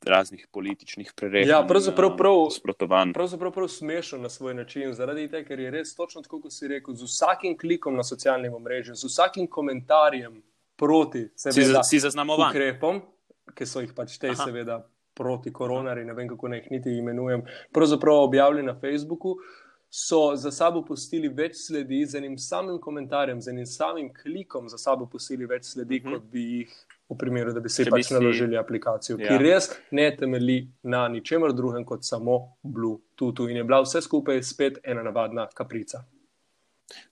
Raznih 0.02 0.48
političnih 0.52 1.14
prerekanj. 1.16 1.50
Ja, 1.50 1.64
pravzaprav 1.64 2.18
prav- 2.18 2.52
sprotovanj. 2.52 3.14
Pravzaprav 3.14 3.52
prav 3.52 3.68
smešno 3.68 4.18
na 4.20 4.30
svoj 4.30 4.54
način, 4.54 4.94
zaradi 4.94 5.28
tega, 5.28 5.48
ker 5.48 5.60
je 5.60 5.72
res 5.72 5.96
točno 5.96 6.22
tako, 6.22 6.42
kot 6.42 6.54
si 6.54 6.68
rekel, 6.68 6.94
z 6.94 7.04
vsakim 7.04 7.58
klikom 7.58 7.96
na 7.96 8.04
socialnem 8.04 8.54
omrežju, 8.54 8.96
z 8.96 9.04
vsakim 9.06 9.48
komentarjem 9.48 10.44
proti 10.78 11.30
Si, 11.36 11.52
seveda, 11.52 11.74
za- 11.74 11.84
si 11.84 12.00
zaznamovan. 12.00 12.50
ukrepom, 12.50 13.02
ki 13.56 13.66
so 13.66 13.82
jih 13.82 13.94
pač 13.94 14.18
te, 14.18 14.30
Aha. 14.30 14.46
seveda, 14.46 14.84
proti 15.16 15.52
koronari, 15.52 16.06
ne 16.06 16.14
vem 16.14 16.28
kako 16.28 16.48
naj 16.48 16.60
jih 16.60 16.72
niti 16.72 16.90
imenujem, 16.92 17.42
pravzaprav 17.74 18.16
objavili 18.20 18.64
na 18.64 18.76
Facebooku, 18.76 19.36
so 19.90 20.36
za 20.36 20.52
sabo 20.52 20.82
pustili 20.84 21.28
več 21.30 21.56
sledi 21.58 22.06
z 22.06 22.16
enim 22.16 22.38
samim 22.38 22.78
komentarjem, 22.80 23.42
z 23.42 23.48
enim 23.48 23.66
samim 23.66 24.14
klikom 24.14 24.70
za 24.70 24.78
sabo 24.78 25.06
pustili 25.08 25.46
več 25.48 25.64
sledi, 25.66 26.00
Mhm. 26.00 26.14
kot 26.14 26.24
bi 26.24 26.40
jih. 26.42 26.76
V 27.10 27.16
primeru, 27.16 27.54
da 27.54 27.60
bi 27.60 27.70
si 27.70 27.86
Če 27.86 27.90
pač 27.90 28.06
si- 28.06 28.14
naložili 28.14 28.58
aplikacijo, 28.58 29.16
ki 29.18 29.24
Ja. 29.26 29.38
res 29.40 29.70
ne 29.92 30.10
temelji 30.14 30.58
na 30.84 31.08
ničemer 31.08 31.54
drugem 31.54 31.86
kot 31.86 32.04
samo 32.04 32.34
Bluetoothu, 32.62 33.50
in 33.50 33.58
je 33.58 33.64
bila 33.64 33.82
vse 33.82 34.02
skupaj 34.02 34.44
spet 34.44 34.80
ena 34.84 35.04
navadna 35.04 35.48
kaprica. 35.50 36.04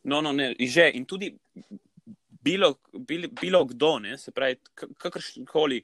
No, 0.03 0.21
no, 0.21 0.31
ne, 0.31 0.53
že. 0.61 0.91
In 0.91 1.05
tudi 1.05 1.31
bilo, 2.41 2.75
bilo, 2.93 3.27
bilo 3.31 3.65
kdo, 3.65 3.99
ne, 3.99 4.17
se 4.17 4.31
pravi, 4.31 4.57
kakršen 4.97 5.45
koli 5.45 5.79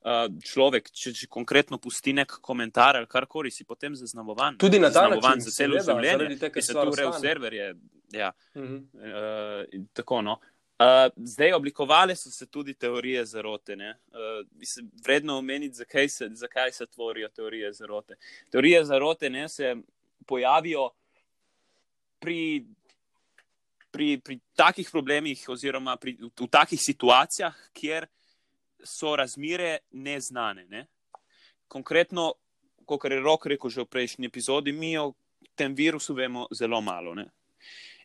uh, 0.00 0.10
človek, 0.40 0.90
če, 0.90 1.12
če 1.12 1.26
konkretno 1.28 1.78
pusti 1.78 2.12
nek 2.12 2.38
komentar 2.40 2.96
ali 2.96 3.06
karkoli, 3.06 3.50
si 3.50 3.64
potem 3.64 3.94
zaznamovan. 3.94 4.56
Tudi 4.56 4.78
na 4.78 4.90
ta 4.90 5.08
način, 5.08 5.40
za 5.40 5.50
celo 5.52 5.78
življenje, 5.78 6.38
ki 6.48 6.62
se 6.62 6.72
tu 6.72 6.78
ostane. 6.80 7.18
serverje. 7.20 7.74
Ja, 8.12 8.30
Mhm. 8.54 8.76
uh, 8.94 9.64
in 9.72 9.88
tako 9.92 10.22
no. 10.22 10.38
Uh, 10.78 11.08
zdaj, 11.16 11.52
oblikovale 11.52 12.16
so 12.16 12.30
se 12.30 12.46
tudi 12.46 12.74
teorije 12.74 13.24
zarote. 13.24 13.76
ne. 13.76 13.90
Uh, 13.90 14.46
mislim, 14.50 14.90
vredno 15.04 15.38
omeniti, 15.38 15.74
zakaj 15.74 16.08
se, 16.08 16.28
zakaj 16.32 16.72
se 16.72 16.86
tvorijo 16.86 17.28
teorije 17.28 17.72
zarote. 17.72 18.16
Teorije 18.50 18.84
zarote 18.84 19.30
ne, 19.30 19.48
se 19.48 19.76
pojavijo 20.26 20.90
pri, 22.18 22.66
pri, 23.90 24.20
pri 24.24 24.38
takih 24.54 24.88
problemih, 24.92 25.48
oziroma 25.48 25.96
pri, 25.96 26.18
v, 26.20 26.30
v 26.40 26.48
takih 26.50 26.80
situacijah, 26.82 27.56
kjer 27.72 28.06
so 28.84 29.16
razmere 29.16 29.78
neznane. 29.90 30.66
Ne. 30.68 30.86
Konkretno, 31.68 32.34
kot 32.84 33.04
je 33.04 33.20
Rok 33.20 33.46
rekel 33.46 33.70
že 33.70 33.80
v 33.80 33.92
prejšnji 33.96 34.26
epizodi, 34.26 34.72
mi 34.72 34.98
o 34.98 35.14
tem 35.56 35.74
virusu 35.74 36.14
vemo 36.14 36.46
zelo 36.52 36.80
malo. 36.80 37.14
Ne. 37.14 37.30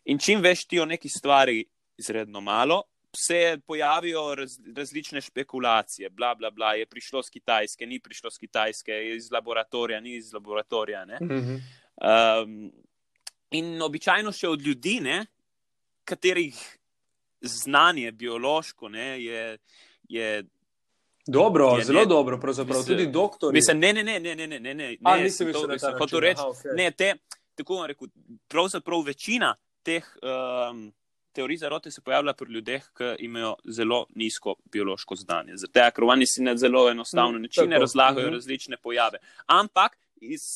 In 0.04 0.18
čim 0.18 0.40
veš 0.40 0.64
ti 0.64 0.80
o 0.80 0.88
neki 0.88 1.08
stvari 1.08 1.64
izredno 1.96 2.40
malo, 2.40 2.82
se 3.16 3.58
pojavijo 3.66 4.34
raz, 4.34 4.58
različne 4.76 5.20
špekulacije. 5.20 6.10
Bla, 6.10 6.34
bla, 6.34 6.50
bla, 6.50 6.74
je 6.74 6.86
prišlo 6.86 7.22
z 7.22 7.30
Kitajske, 7.30 7.86
ni 7.86 8.00
prišlo 8.00 8.30
z 8.30 8.38
Kitajske, 8.38 8.92
je 8.92 9.16
iz 9.16 9.30
laboratorija, 9.30 10.00
ni 10.00 10.16
iz 10.16 10.32
laboratorija. 10.32 11.04
Ne? 11.04 11.18
Um, 11.20 12.72
in 13.50 13.82
običajno 13.82 14.32
še 14.32 14.48
od 14.48 14.62
ljudi, 14.62 15.00
ne, 15.00 15.26
katerih 16.04 16.78
znanje 17.40 18.12
biološko 18.12 18.88
ne, 18.88 19.22
je. 19.22 19.58
je 20.08 20.44
Dobro, 21.26 21.76
Je, 21.78 21.84
zelo 21.84 22.00
ne, 22.00 22.06
dobro, 22.06 22.40
pravzaprav 22.40 22.78
mislim- 22.78 22.98
tudi 22.98 23.06
doktor. 23.08 23.52
Mislim, 23.52 23.78
ne, 23.78 23.92
ne, 23.92 24.02
ne, 24.02 24.20
ne, 24.20 24.34
ne, 24.36 24.46
ne, 24.48 24.60
ne, 24.60 24.74
ne, 24.74 24.96
A, 25.04 25.16
ne, 25.16 25.22
nisi 25.22 25.36
sem 25.36 25.46
mislil 25.46 25.62
to- 25.62 25.68
na 25.68 25.74
ta 25.74 25.78
sem 25.80 25.92
hotel 25.92 26.18
način, 26.18 26.20
reči, 26.20 26.40
aha, 26.40 26.48
okej. 26.48 26.72
ne, 26.74 26.90
te, 26.90 27.14
tako 27.54 27.74
bom 27.74 27.86
rekel, 27.86 28.08
pravzaprav 28.48 29.02
večina 29.02 29.52
teh 29.82 30.16
um, 30.18 30.92
teorij 31.32 31.56
zarote 31.56 31.90
se 31.90 32.00
pojavlja 32.00 32.32
pri 32.32 32.52
ljudeh, 32.52 32.82
ki 32.92 33.14
imajo 33.18 33.56
zelo 33.66 34.06
nizko 34.14 34.54
biološko 34.66 35.16
znanje. 35.16 35.56
Zato, 35.56 35.90
ker 35.90 36.04
oni 36.04 36.26
si 36.26 36.42
na 36.42 36.56
zelo 36.56 36.90
enostavne 36.90 37.38
Mm, 37.38 37.42
načine 37.42 37.66
tako, 37.68 37.80
razlagajo 37.80 38.26
mhm. 38.26 38.34
različne 38.34 38.76
pojave. 38.76 39.18
Ampak 39.46 39.98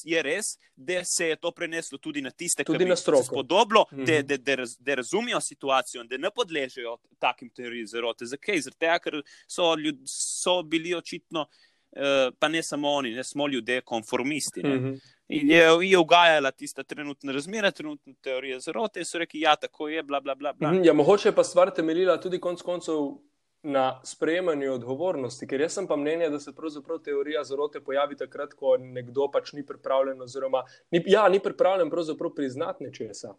je 0.04 0.22
res, 0.22 0.44
da 0.76 1.04
se 1.04 1.28
je 1.28 1.36
to 1.36 1.50
preneslo 1.50 1.98
tudi 1.98 2.20
na 2.22 2.30
tiste, 2.30 2.64
Tudi 2.64 2.84
ki 2.84 2.96
stroko. 2.96 3.22
se 3.22 3.26
spodobilo, 3.26 3.84
Mhm. 3.92 4.04
da, 4.04 4.22
da, 4.22 4.36
da, 4.36 4.54
raz, 4.54 4.76
da 4.78 4.94
razumijo 4.94 5.40
situacijo 5.40 6.02
in 6.02 6.08
da 6.08 6.16
ne 6.16 6.30
podležejo 6.30 6.96
takim 7.18 7.50
teorijam 7.50 7.86
zarote. 7.86 8.26
Zakaj? 8.26 8.60
Zato, 8.60 8.98
ker 9.02 9.22
so, 9.46 9.74
ljud, 9.74 9.98
so 10.06 10.62
bili 10.62 10.94
očitno. 10.94 11.46
Uh, 11.92 12.02
pa 12.38 12.48
ne 12.48 12.62
samo 12.62 12.90
oni, 12.90 13.10
ne 13.10 13.24
smo 13.24 13.48
ljudje, 13.48 13.80
konformisti. 13.80 14.62
Ne? 14.62 14.74
Mhm. 14.76 14.94
In 15.28 15.50
je, 15.50 15.62
je 15.82 15.98
ugajala 15.98 16.50
tista 16.50 16.82
trenutna 16.82 17.32
razmera, 17.32 17.70
trenutna 17.70 18.12
teorija 18.22 18.60
zarote, 18.60 19.00
in 19.00 19.04
so 19.04 19.18
rekli, 19.18 19.40
ja, 19.40 19.56
tako 19.56 19.88
je, 19.88 20.02
bla, 20.02 20.20
bla, 20.20 20.34
bla. 20.34 20.52
bla. 20.52 20.72
Mhm, 20.72 20.84
Ja, 20.84 20.92
mogoče 20.92 21.32
pa 21.32 21.44
stvar 21.44 21.70
temeljila 21.74 22.20
tudi 22.20 22.40
konec 22.40 22.62
koncev 22.62 23.18
na 23.62 24.00
sprejemanju 24.04 24.72
odgovornosti, 24.72 25.46
ker 25.46 25.60
jaz 25.60 25.74
sem 25.74 25.86
pa 25.86 25.96
mnenja, 25.96 26.28
da 26.30 26.38
se 26.40 26.54
pravzaprav 26.54 27.00
teorija 27.02 27.42
zarote 27.44 27.80
pojavi 27.80 28.16
takrat, 28.16 28.54
ko 28.54 28.76
nekdo 28.78 29.26
pač 29.32 29.52
ni 29.52 29.66
pripravljen, 29.66 30.22
oziroma 30.22 30.62
ni, 30.90 31.02
ja, 31.06 31.28
ni 31.28 31.40
pripravljen 31.42 31.90
priznati 32.36 32.84
nečesa. 32.84 33.34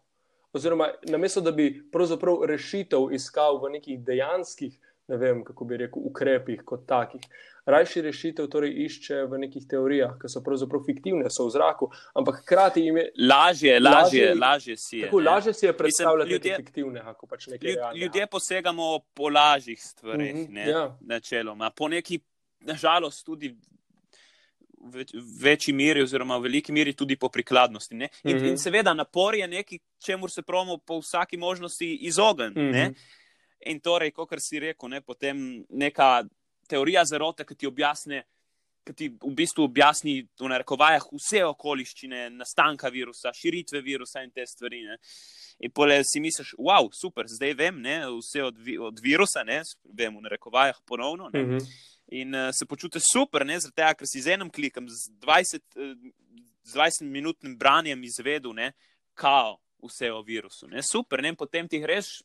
Oziroma, 0.52 0.90
namesto 1.08 1.40
da 1.40 1.52
bi 1.52 1.70
pravzaprav 1.92 2.44
rešitev 2.44 3.08
iskal 3.12 3.60
v 3.64 3.70
nekih 3.70 4.04
dejanskih, 4.04 4.76
ne 5.08 5.16
vem, 5.16 5.42
kako 5.42 5.64
bi 5.64 5.76
rekel, 5.76 6.02
ukrepih 6.04 6.62
kot 6.62 6.86
takih. 6.86 7.20
Rajši 7.66 8.02
rešitev 8.02 8.46
torej 8.46 8.74
išče 8.80 9.22
v 9.24 9.38
nekih 9.38 9.64
teorijah, 9.66 10.14
ki 10.14 10.26
so 10.26 10.40
pravzaprav 10.40 10.80
fiktivne, 10.82 11.28
so 11.28 11.44
v 11.44 11.50
zraku, 11.50 11.88
ampak 12.14 12.38
hkrati 12.38 12.80
jim 12.80 12.96
je 12.96 13.06
Lažje, 13.20 13.74
lažje, 13.78 14.34
Lažje- 14.34 14.76
si 14.78 14.98
je. 14.98 15.04
tako 15.04 15.20
ne. 15.20 15.26
lažje 15.26 15.52
si 15.54 15.66
je 15.66 15.72
predstavljati 15.74 16.30
ljudje- 16.30 16.50
ljudje, 16.50 16.56
fiktivne, 16.58 17.00
ako 17.02 17.26
pač 17.26 17.46
nekaj 17.46 17.68
Ljud, 17.68 17.76
realnega. 17.76 18.00
ljudje 18.00 18.26
posegamo 18.28 18.86
po 19.14 19.28
lažjih 19.30 19.80
stvareh, 19.80 20.34
Mhm, 20.34 20.46
ne, 20.50 20.66
ja. 20.66 20.96
načeloma. 21.02 21.70
Po 21.72 21.88
neki, 21.88 22.20
nažalost, 22.62 23.24
tudi 23.24 23.48
v 24.80 24.90
več- 24.94 25.12
večji 25.42 25.72
meri, 25.74 26.02
oziroma 26.02 26.36
v 26.36 26.42
veliki 26.42 26.72
meri 26.72 26.92
tudi 26.94 27.16
po 27.16 27.28
prikladnosti. 27.28 27.94
ne. 27.94 28.08
In, 28.24 28.36
Mhm. 28.36 28.44
in 28.46 28.56
seveda 28.56 28.94
napor 28.94 29.34
je 29.34 29.48
nekaj, 29.48 29.78
čemu 29.98 30.28
se 30.28 30.42
promo 30.42 30.78
po 30.78 30.98
vsaki 30.98 31.36
možnosti 31.36 31.94
izogniti. 31.96 32.60
Mhm. 32.60 32.94
In 33.66 33.80
torej, 33.80 34.12
kot 34.12 34.30
si 34.38 34.58
rekel, 34.58 34.88
ne, 34.88 35.00
potem 35.00 35.64
neka 35.70 36.22
teorija 36.68 37.04
zarote, 37.04 37.44
ki 37.44 37.54
ti 37.54 37.66
objasne. 37.66 38.24
Ki 38.86 38.94
ti 38.94 39.08
v 39.08 39.34
bistvu 39.36 39.64
objasni, 39.66 40.22
v 40.40 40.48
narekovajah, 40.48 41.10
vse 41.12 41.42
okoliščine 41.44 42.30
nastanka 42.30 42.88
virusa, 42.88 43.32
širitve 43.36 43.82
virusa 43.84 44.22
in 44.24 44.30
te 44.30 44.46
stvari. 44.46 44.82
Ne. 44.86 44.96
In 45.60 45.70
pole 45.70 45.98
si 46.04 46.20
misliš, 46.20 46.54
wow, 46.56 46.88
super, 46.94 47.26
zdaj 47.28 47.52
vem, 47.58 47.82
ne, 47.82 47.98
vse 48.14 48.44
od, 48.46 48.56
vi, 48.56 48.78
od 48.78 49.00
virusa, 49.02 49.42
ne, 49.44 49.60
vem 49.84 50.16
v 50.16 50.22
narekovajah 50.24 50.80
ponovno. 50.86 51.28
Ne, 51.34 51.42
Mhm. 51.42 51.58
in 52.10 52.34
uh, 52.34 52.48
se 52.56 52.64
počutiš 52.64 53.02
super, 53.12 53.44
ne, 53.44 53.58
zaradi 53.60 53.76
tega, 53.76 53.94
ker 53.94 54.06
si 54.08 54.22
z 54.22 54.32
enim 54.38 54.48
klikom, 54.50 54.88
z 54.88 55.10
20, 55.20 55.60
uh, 55.76 55.92
z 56.64 56.72
20 56.72 57.04
minutnim 57.04 57.58
branjem 57.58 58.04
izvedel, 58.04 58.54
ne, 58.54 58.72
kao 59.14 59.58
vse 59.84 60.08
o 60.12 60.22
virusu. 60.22 60.68
Ne, 60.68 60.80
super, 60.82 61.20
ne, 61.22 61.34
potem 61.36 61.68
ti 61.68 61.78
greš 61.78 62.22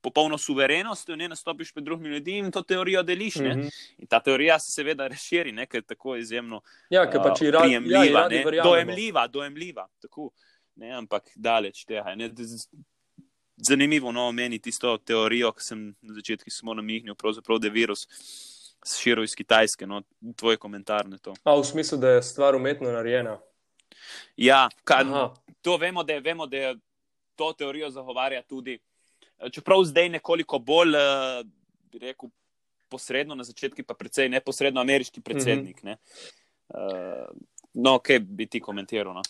popolno 0.00 0.38
suverenostjo, 0.38 1.16
ne, 1.16 1.28
nastopiš 1.28 1.72
pred 1.72 1.84
drugimi 1.84 2.08
ljudmi 2.08 2.38
in 2.38 2.50
to 2.50 2.62
teorijo 2.62 3.02
deliš. 3.02 3.36
Ne, 3.36 3.48
Mhm. 3.50 3.68
in 3.98 4.06
ta 4.06 4.20
teorija 4.20 4.58
se 4.58 4.72
seveda 4.72 5.06
razširi, 5.06 5.52
ne, 5.52 5.66
ker 5.66 5.78
je 5.78 5.86
tako 5.86 6.16
izjemno 6.16 6.62
Ja, 6.90 7.10
ker 7.10 7.20
pač 7.22 7.42
uh, 7.42 7.48
rad, 7.48 7.54
ja, 7.54 7.60
prijemljiva, 7.60 8.04
ji 8.04 8.12
radi 8.12 8.44
dojemljiva, 8.62 9.26
dojemljiva. 9.26 9.88
Tako, 10.00 10.30
ne, 10.76 10.90
ampak 10.92 11.30
daleč 11.36 11.84
tega. 11.84 12.14
Ne, 12.14 12.30
zanimivo 13.56 14.12
no, 14.12 14.32
meni 14.32 14.58
tisto 14.58 14.98
teorijo, 14.98 15.52
ki 15.52 15.62
sem 15.62 15.94
na 16.00 16.14
začetku 16.14 16.50
samo 16.50 16.74
pravzaprav, 17.14 17.58
da 17.58 17.66
je 17.66 17.70
virus 17.70 18.06
širil 18.98 19.24
iz 19.24 19.34
Kitajske. 19.34 19.86
No, 19.86 20.02
tvoj 20.36 20.56
komentar 20.56 21.08
na 21.08 21.18
to. 21.18 21.34
A, 21.44 21.54
v 21.54 21.64
smislu, 21.64 21.98
da 21.98 22.08
je 22.08 22.22
stvar 22.22 22.54
umetno 22.54 22.90
narejena. 22.90 23.38
Ja, 24.36 24.68
Aha. 24.86 25.34
to 25.62 25.76
vemo, 25.76 26.02
da, 26.02 26.12
je- 26.12 26.20
vemo, 26.20 26.46
da 26.46 26.56
je 26.56 26.76
to 27.36 27.52
teorijo 27.52 27.90
zagovarja 27.90 28.42
tudi. 28.42 28.78
Čeprav 29.52 29.84
zdaj 29.88 30.08
nekoliko 30.08 30.58
bolj, 30.58 30.96
eh, 30.96 31.42
bi 31.92 31.98
rekel, 31.98 32.28
posredno 32.90 33.34
na 33.34 33.44
začetku, 33.44 33.82
pa 33.86 33.94
precej 33.94 34.28
neposredno 34.28 34.80
ameriški 34.80 35.20
predsednik. 35.22 35.82
Ne? 35.86 35.96
Uh, 36.68 37.30
no, 37.74 37.98
kaj 38.02 38.18
bi 38.18 38.48
ti 38.50 38.60
komentiral? 38.60 39.14
No? 39.14 39.22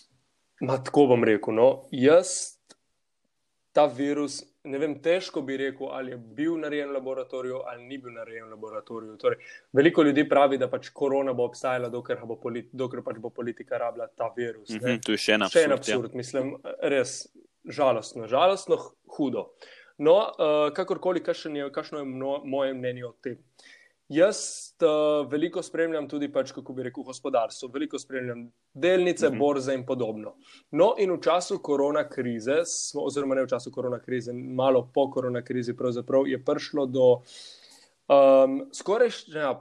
Ma, 0.64 0.79
tako 0.81 1.07
bom 1.12 1.25
rekel. 1.25 1.55
No. 1.55 1.66
Jaz 1.92 2.57
ta 3.77 3.85
virus 3.87 4.40
ne 4.64 4.79
vem, 4.79 4.94
težko 5.03 5.40
bi 5.42 5.57
rekel, 5.57 5.88
ali 5.92 6.12
je 6.12 6.18
bil 6.37 6.57
narejen 6.61 6.90
v 6.90 6.99
laboratoriju 6.99 7.62
ali 7.70 7.85
ni 7.87 7.99
bil 7.99 8.12
narejen 8.12 8.44
v 8.44 8.51
laboratoriju. 8.51 9.16
Torej, 9.20 9.38
veliko 9.73 10.03
ljudi 10.03 10.27
pravi, 10.29 10.59
da 10.61 10.68
pač 10.68 10.90
korona 10.94 11.33
bo 11.33 11.46
obstajala, 11.49 11.88
dokler, 11.88 12.20
bo, 12.29 12.37
politi 12.40 12.77
dokler 12.77 13.05
pač 13.07 13.20
bo 13.23 13.31
politika 13.31 13.79
rabila 13.81 14.07
ta 14.07 14.33
virus. 14.37 14.68
Mm 14.68 14.79
-hmm, 14.79 15.03
to 15.07 15.12
je 15.12 15.18
še 15.18 15.33
en 15.33 15.42
absurd. 15.42 15.62
Še 15.62 15.64
en 15.64 15.73
absurd, 15.73 16.11
ja. 16.12 16.16
mislim, 16.16 16.57
res 16.81 17.29
žalostno, 17.64 18.27
žalostno, 18.27 18.79
hudo. 19.16 19.51
No, 20.00 20.16
uh, 20.16 20.70
kakorkoli, 20.72 21.20
kakšno 21.22 21.98
je 21.98 22.04
mno, 22.04 22.40
moje 22.44 22.74
mnenje 22.74 23.04
o 23.04 23.12
tem. 23.20 23.36
Jaz 24.10 24.38
uh, 24.82 25.28
veliko 25.30 25.62
spremljam 25.62 26.08
tudi, 26.08 26.30
pač, 26.32 26.50
kako 26.56 26.72
bi 26.74 26.86
rekel, 26.88 27.04
gospodarstvo, 27.06 27.68
veliko 27.70 27.98
spremljam 27.98 28.48
delnice, 28.74 29.28
mm 29.28 29.34
-hmm. 29.34 29.38
borze 29.38 29.74
in 29.74 29.84
podobno. 29.86 30.34
No, 30.70 30.94
in 30.98 31.12
v 31.12 31.20
času 31.20 31.58
korona 31.62 32.08
krize, 32.08 32.62
smo, 32.64 33.04
oziroma 33.04 33.34
ne 33.34 33.44
v 33.44 33.48
času 33.48 33.70
korona 33.70 34.00
krize, 34.00 34.32
malo 34.32 34.88
po 34.94 35.10
korona 35.10 35.42
krizi, 35.42 35.74
je 36.26 36.44
prišlo 36.44 36.86
do 36.86 37.22
um, 38.08 38.68
skorajšnja 38.72 39.60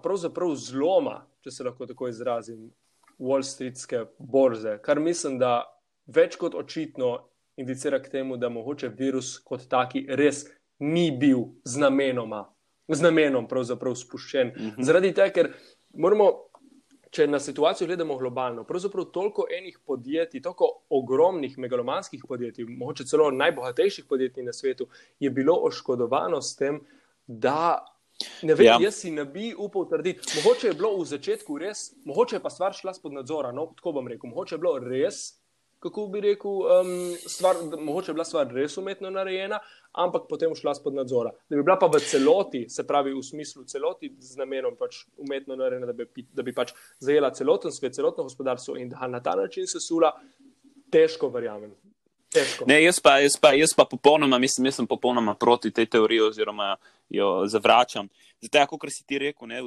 zloma, 0.56 1.26
če 1.44 1.52
se 1.52 1.64
lahko 1.64 1.86
tako 1.86 2.08
izrazim, 2.08 2.72
Wall 3.20 3.44
Streetske 3.44 4.06
borze, 4.18 4.78
kar 4.82 5.00
mislim, 5.00 5.40
da 5.40 5.66
več 6.08 6.36
kot 6.36 6.56
očitno 6.56 7.30
indicira 7.60 8.00
k 8.02 8.10
temu, 8.10 8.38
da 8.38 8.50
mogoče 8.50 8.90
virus 8.90 9.38
kot 9.44 9.68
taki 9.70 10.06
res 10.10 10.46
ni 10.80 11.12
bil 11.12 11.52
z 11.68 11.84
namenoma 11.84 12.46
z 12.90 13.06
namenom 13.06 13.48
pravzaprav 13.48 13.96
spuščen. 13.96 14.48
Mhm. 14.48 14.70
-huh. 14.70 14.86
Zaradi 14.86 15.14
tega, 15.14 15.34
ker 15.34 15.52
moramo, 15.94 16.32
če 17.12 17.28
na 17.28 17.40
situacijo 17.40 17.88
gledamo 17.88 18.18
globalno, 18.18 18.64
pravzaprav 18.64 19.06
toliko 19.06 19.46
enih 19.58 19.80
podjetij, 19.86 20.42
toliko 20.42 20.70
ogromnih 20.90 21.58
megalomanskih 21.58 22.24
podjetij, 22.28 22.66
mogoče 22.66 23.06
celo 23.06 23.32
najbogatejših 23.32 24.06
podjetij 24.06 24.44
na 24.44 24.54
svetu, 24.54 24.88
je 25.20 25.30
bilo 25.30 25.56
oškodovano 25.64 26.42
s 26.42 26.56
tem, 26.56 26.82
da. 27.28 27.86
Ne 28.44 28.54
vem, 28.54 28.66
ja. 28.66 28.78
jaz 28.82 28.96
si 28.96 29.12
ne 29.12 29.26
bi 29.26 29.54
upal 29.58 29.86
trditi. 29.90 30.20
Mogoče 30.36 30.68
je 30.68 30.74
bilo 30.74 30.98
v 30.98 31.06
začetku 31.06 31.58
res, 31.58 31.94
mogoče 32.06 32.36
je 32.36 32.40
pa 32.40 32.50
stvar 32.50 32.74
šla 32.74 32.94
spod 32.94 33.14
nadzora. 33.14 33.52
No, 33.52 33.72
tako 33.76 33.92
bom 33.92 34.08
rekel, 34.08 34.30
mogoče 34.30 34.56
je 34.56 34.60
bilo 34.60 34.80
res 34.80 35.40
kako 35.80 36.08
bi 36.08 36.22
rekel, 36.22 36.52
um, 36.52 37.16
stvar, 37.28 37.56
mogoče 37.80 38.12
je 38.12 38.14
bila 38.14 38.26
stvar 38.26 38.48
res 38.54 38.78
umetno 38.78 39.10
narejena, 39.10 39.60
ampak 39.92 40.28
potem 40.30 40.56
šla 40.56 40.76
spod 40.76 40.94
nadzora. 40.94 41.32
Da 41.50 41.56
bi 41.56 41.64
bila 41.64 41.78
pa 41.80 41.88
v 41.88 42.02
celoti, 42.04 42.66
se 42.70 42.88
pravi 42.88 43.14
v 43.14 43.24
smislu 43.24 43.64
celoti 43.64 44.12
z 44.20 44.40
namenom 44.40 44.76
pač 44.80 45.06
umetno 45.18 45.56
narejena, 45.56 45.92
da 45.92 45.94
bi, 45.94 46.26
da 46.34 46.44
bi 46.44 46.54
pač 46.56 46.74
zajela 47.00 47.32
celoten 47.36 47.72
svet, 47.72 47.96
celotno 47.96 48.28
gospodarstvo 48.28 48.76
in 48.78 48.90
da 48.90 49.08
na 49.08 49.24
ta 49.24 49.36
način 49.40 49.68
se 49.68 49.80
sula, 49.80 50.12
težko 50.92 51.30
verjamem. 51.30 51.72
Ne, 52.68 52.84
jaz, 52.84 53.00
pa, 53.02 53.18
jaz, 53.24 53.40
pa, 53.42 53.54
jaz 53.58 53.74
pa 53.74 53.88
popolnoma 53.90 54.38
mislim, 54.38 54.68
jaz 54.70 54.78
sem 54.78 54.88
popolnoma 54.88 55.34
proti 55.34 55.72
tej 55.74 55.88
teoriji 55.90 56.22
oziroma 56.28 56.76
jo 57.10 57.48
zavračam. 57.50 58.10
Zato, 58.42 58.78
kot 58.78 58.92
si 58.94 59.06
ti 59.08 59.18
rekel, 59.18 59.50
ne, 59.50 59.64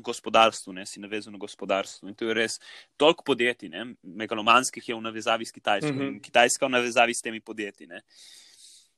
gospodarstvu, 0.00 0.72
ne, 0.72 0.86
si 0.86 1.00
navezan 1.00 1.32
na 1.32 1.38
gospodarstvo. 1.38 2.08
In 2.08 2.14
to 2.14 2.28
je 2.28 2.34
res 2.34 2.58
toliko 2.96 3.24
podjetij, 3.24 3.68
ne, 3.68 3.84
megalomanskih 4.02 4.88
je 4.88 4.94
v 4.94 5.00
navezavi 5.00 5.44
s 5.44 5.52
Kitajsko 5.52 5.92
mm 5.92 5.98
-hmm. 5.98 6.08
in 6.08 6.20
Kitajska 6.22 6.66
v 6.66 6.70
navezavi 6.70 7.14
s 7.14 7.22
temi 7.22 7.40
podjetji. 7.40 7.86
Ne. 7.86 8.02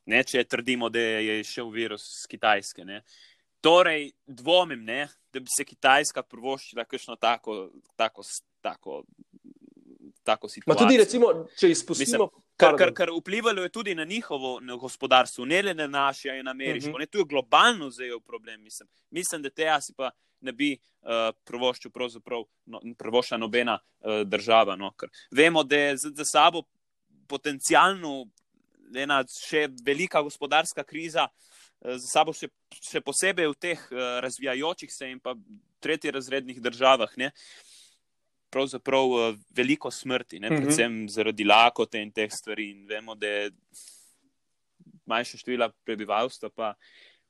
Ne, 0.06 0.24
če 0.24 0.44
trdimo, 0.44 0.88
da 0.88 0.98
je 0.98 1.44
šel 1.44 1.70
virus 1.70 2.22
z 2.22 2.26
Kitajske. 2.26 2.84
Ne. 2.84 3.02
Torej, 3.60 4.12
dvomim, 4.26 4.84
ne, 4.84 5.08
da 5.32 5.40
bi 5.40 5.46
se 5.56 5.64
Kitajska 5.64 6.22
prvoščila 6.22 6.84
kakšno 6.84 7.16
tako, 7.16 7.70
tako, 7.96 8.22
tako, 8.60 9.04
tako 10.22 10.48
situacijo. 10.48 10.84
Ma 10.84 10.88
tudi, 10.88 10.96
recimo, 10.96 11.46
če 11.58 11.70
izpustimo. 11.70 12.24
Mislim, 12.24 12.47
Kar, 12.58 12.74
kar, 12.76 12.90
kar 12.94 13.10
vplivalo 13.14 13.62
je 13.62 13.70
tudi 13.70 13.94
na 13.94 14.04
njihovo 14.04 14.58
gospodarstvo, 14.80 15.44
ne 15.44 15.62
le 15.62 15.74
na 15.74 15.86
naše, 15.86 16.38
in 16.38 16.44
na 16.44 16.50
ameriško. 16.50 16.90
Uh 16.90 16.96
-huh. 16.96 17.10
Tu 17.10 17.18
je 17.18 17.24
globalno 17.24 17.90
zdaj 17.90 18.08
problem. 18.26 18.62
Mislim, 18.62 18.88
mislim 19.10 19.42
da 19.42 19.50
te 19.50 19.62
jaz 19.62 19.90
pa 19.96 20.10
ne 20.40 20.52
bi 20.52 20.72
uh, 21.02 21.08
prvoščil, 21.44 21.90
pravzaprav 21.90 22.44
no, 22.66 22.80
prvoščila 22.98 23.38
nobena 23.38 23.78
uh, 23.78 24.20
država. 24.26 24.76
No, 24.76 24.92
vemo, 25.30 25.62
da 25.64 25.76
je 25.76 25.96
za, 25.96 26.10
za 26.14 26.24
sabo 26.24 26.62
potencialno 27.28 28.26
ena 28.94 29.24
še 29.48 29.68
velika 29.84 30.22
gospodarska 30.22 30.84
kriza, 30.84 31.28
uh, 31.28 31.96
za 31.96 32.06
sabo 32.06 32.32
še, 32.32 32.48
še 32.90 33.00
posebej 33.00 33.48
v 33.48 33.58
teh 33.58 33.88
uh, 33.90 33.98
razvijajočih 34.24 34.94
se 34.94 35.10
in 35.10 35.20
pa 35.20 35.34
tretji 35.80 36.10
razrednih 36.10 36.62
državah. 36.62 37.10
Ne, 37.16 37.30
Pravzaprav 38.50 39.12
uh, 39.12 39.36
veliko 39.56 39.90
smrti, 39.90 40.40
ne, 40.40 40.50
mhm. 40.50 40.62
predvsem 40.62 40.98
zaradi 41.12 41.44
lakote 41.44 42.00
in 42.02 42.12
teh 42.12 42.32
stvari. 42.32 42.70
In 42.70 42.86
vemo, 42.88 43.14
da 43.14 43.26
je 43.26 43.50
manjše 45.08 45.38
število 45.40 45.70
prebivalstva, 45.84 46.50
pa 46.54 46.74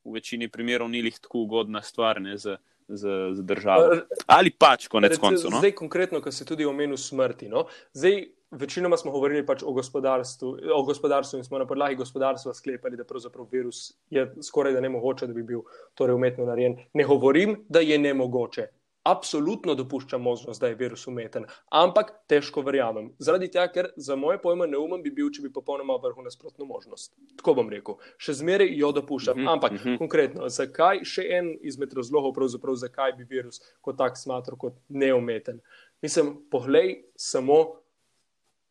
v 0.05 0.19
večini 0.19 0.49
primerov 0.49 0.91
ni 0.91 1.03
lih 1.03 1.19
tako 1.21 1.45
ugodna 1.47 1.83
stvar 1.83 2.21
ne, 2.23 2.37
za, 2.39 2.57
z, 2.89 3.35
z 3.35 3.45
državo. 3.45 4.01
Ali 4.27 4.51
pač, 4.51 4.89
konec 4.89 5.19
koncev. 5.19 5.51
No? 5.53 5.63
Zdaj, 5.63 5.75
konkretno, 5.79 6.23
kar 6.25 6.35
se 6.35 6.47
tudi 6.49 6.67
omenil 6.67 6.97
smrti. 6.97 7.49
No? 7.53 7.67
Zdaj, 7.93 8.23
večinoma 8.51 8.97
smo 8.97 9.13
govorili 9.13 9.45
pač 9.47 9.63
o, 9.63 9.73
gospodarstvu, 9.77 10.55
o 10.75 10.83
gospodarstvu 10.87 11.39
in 11.39 11.45
smo 11.45 11.61
na 11.61 11.67
podlagi 11.67 11.99
gospodarstva 12.01 12.55
sklepali, 12.55 12.97
da 12.97 13.05
pravzaprav 13.05 13.47
virus 13.53 13.93
je 14.11 14.27
skoraj 14.43 14.73
da 14.73 14.81
ne 14.81 14.89
mogoče, 14.89 15.27
da 15.27 15.37
bi 15.37 15.43
bil 15.43 15.67
torej 15.95 16.17
umetno 16.17 16.49
narejen. 16.49 16.79
Ne 16.95 17.05
govorim, 17.05 17.63
da 17.69 17.85
je 17.85 17.99
ne 17.99 18.15
mogoče 18.15 18.71
absolutno 19.11 19.75
dopuščam 19.75 20.23
možnost, 20.23 20.61
da 20.61 20.69
je 20.69 20.77
virus 20.79 21.07
umeten, 21.07 21.47
ampak 21.71 22.13
težko 22.29 22.63
verjamem. 22.67 23.11
Zaradi 23.19 23.49
tega, 23.53 23.67
ker 23.73 23.91
za 23.97 24.17
moje 24.17 24.41
pojme 24.43 24.69
neumen 24.69 25.03
bi 25.03 25.13
bil, 25.15 25.31
če 25.35 25.43
bi 25.47 25.53
popolnoma 25.53 25.97
vrhu 26.03 26.25
nasprotno 26.27 26.67
možnost. 26.69 27.15
Tako 27.41 27.55
bom 27.61 27.73
rekel. 27.73 27.99
Še 28.21 28.39
zmeraj 28.43 28.73
jo 28.77 28.93
dopuščam. 28.93 29.39
Mm 29.39 29.45
-hmm. 29.45 29.53
Ampak 29.53 29.73
mm 29.73 29.79
-hmm. 29.85 29.99
konkretno, 29.99 30.49
zakaj 30.49 31.05
še 31.05 31.27
en 31.39 31.57
izmed 31.63 31.93
razlogov, 31.93 32.33
pravzaprav 32.33 32.75
zakaj 32.75 33.13
bi 33.13 33.25
virus 33.25 33.61
kot 33.81 33.99
tak 33.99 34.17
smatral 34.17 34.59
kot 34.59 34.75
neumeten? 34.89 35.61
Mislim, 36.03 36.37
poglej 36.51 37.05
samo, 37.17 37.75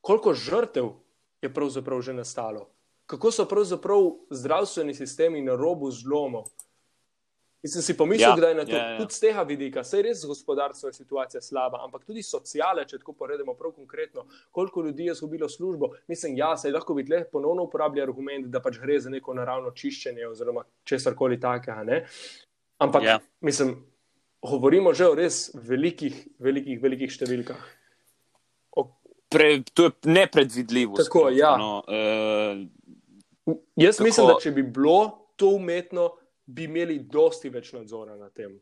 koliko 0.02 0.34
žrtev 0.34 0.89
je 1.41 1.54
pravzaprav 1.54 2.02
že 2.02 2.13
nastalo. 2.13 2.69
Kako 3.06 3.32
so 3.32 3.45
pravzaprav 3.45 4.12
zdravstveni 4.30 4.93
sistemi 4.93 5.41
na 5.41 5.56
robu 5.56 5.91
zlomov? 5.91 6.43
Mislim, 7.63 7.84
si 7.84 7.98
pomislil, 7.98 8.30
ja, 8.30 8.36
da 8.36 8.50
je 8.50 8.56
na 8.56 8.65
to 8.65 8.76
ja, 8.76 8.89
ja. 8.89 8.98
tudi 8.98 9.13
z 9.13 9.20
tega 9.20 9.43
vidika, 9.43 9.84
sej 9.84 10.04
res 10.06 10.22
gospodarstvo 10.30 10.91
je 10.91 10.93
situacija 11.00 11.41
slaba, 11.41 11.82
ampak 11.86 12.04
tudi 12.06 12.22
sociale, 12.24 12.86
če 12.88 13.00
tako 13.02 13.15
poredemo 13.17 13.56
prav 13.58 13.74
konkretno, 13.74 14.28
koliko 14.52 14.84
ljudi 14.86 15.08
je 15.10 15.15
izgubilo 15.17 15.50
službo. 15.50 15.89
Mislim, 16.08 16.38
ja, 16.38 16.52
se 16.58 16.72
lahko 16.72 16.93
bi 16.93 17.06
tle 17.06 17.24
ponovno 17.32 17.65
uporabljali 17.65 18.06
argument, 18.06 18.52
da 18.54 18.62
pač 18.62 18.78
gre 18.84 19.00
za 19.02 19.10
neko 19.10 19.34
naravno 19.34 19.74
čiščenje 19.74 20.28
oziroma 20.30 20.63
česar 20.86 21.17
koli 21.17 21.39
takega. 21.39 22.04
Ampak, 22.78 23.04
ja. 23.04 23.20
mislim, 23.41 23.74
govorimo 24.46 24.93
že 24.93 25.10
o 25.10 25.15
res 25.17 25.50
velikih, 25.56 26.28
velikih, 26.39 26.82
velikih 26.82 27.12
številkah. 27.12 27.65
Pre, 29.28 29.48
to 29.74 29.89
je 29.89 29.91
nepredvidljivo. 30.08 30.96
Tako, 30.96 31.30
ja. 31.36 31.58
no, 31.60 31.82
uh, 31.84 32.63
Jaz 33.76 33.98
kako... 33.98 34.06
mislim, 34.06 34.28
da 34.28 34.38
če 34.43 34.52
bi 34.56 34.63
bilo 34.63 35.00
to 35.36 35.50
umetno, 35.56 36.13
bi 36.47 36.67
imeli 36.67 36.99
dosti 36.99 37.51
več 37.51 37.73
nadzora 37.75 38.15
na 38.15 38.29
tem. 38.29 38.55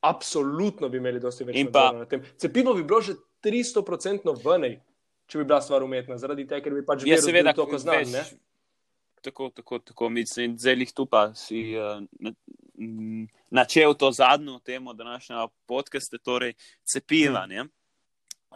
Absolutno 0.00 0.88
bi 0.88 1.00
imeli 1.00 1.20
dosti 1.20 1.44
več 1.44 1.58
pa, 1.68 1.90
nadzora 1.90 2.04
na 2.04 2.08
tem. 2.08 2.24
Cepivo 2.40 2.74
bi 2.74 2.84
bilo 2.84 3.00
že 3.04 3.18
300% 3.44 4.36
vnej, 4.44 4.78
če 5.28 5.40
bi 5.40 5.48
bila 5.48 5.60
stvar 5.64 5.84
umetna, 5.84 6.18
zaradi 6.20 6.46
tega, 6.48 6.64
ker 6.64 6.76
bi 6.76 6.84
pač 6.86 7.04
že 7.04 7.32
vedel, 7.32 7.52
kako 7.56 7.80
znam. 7.80 8.04
Več, 8.08 8.32
tako, 9.20 9.50
tako, 9.52 9.78
tako, 9.84 10.08
mislim, 10.08 10.56
zdaj 10.58 10.80
jih 10.80 10.94
tu 10.96 11.04
pa 11.06 11.28
si 11.36 11.74
uh, 11.76 12.00
načel 13.50 13.94
to 13.94 14.12
zadnjo 14.12 14.58
temo 14.64 14.94
današnjega 14.96 15.48
podcasta, 15.68 16.18
torej 16.18 16.54
cepiva, 16.84 17.44
hmm. 17.50 17.68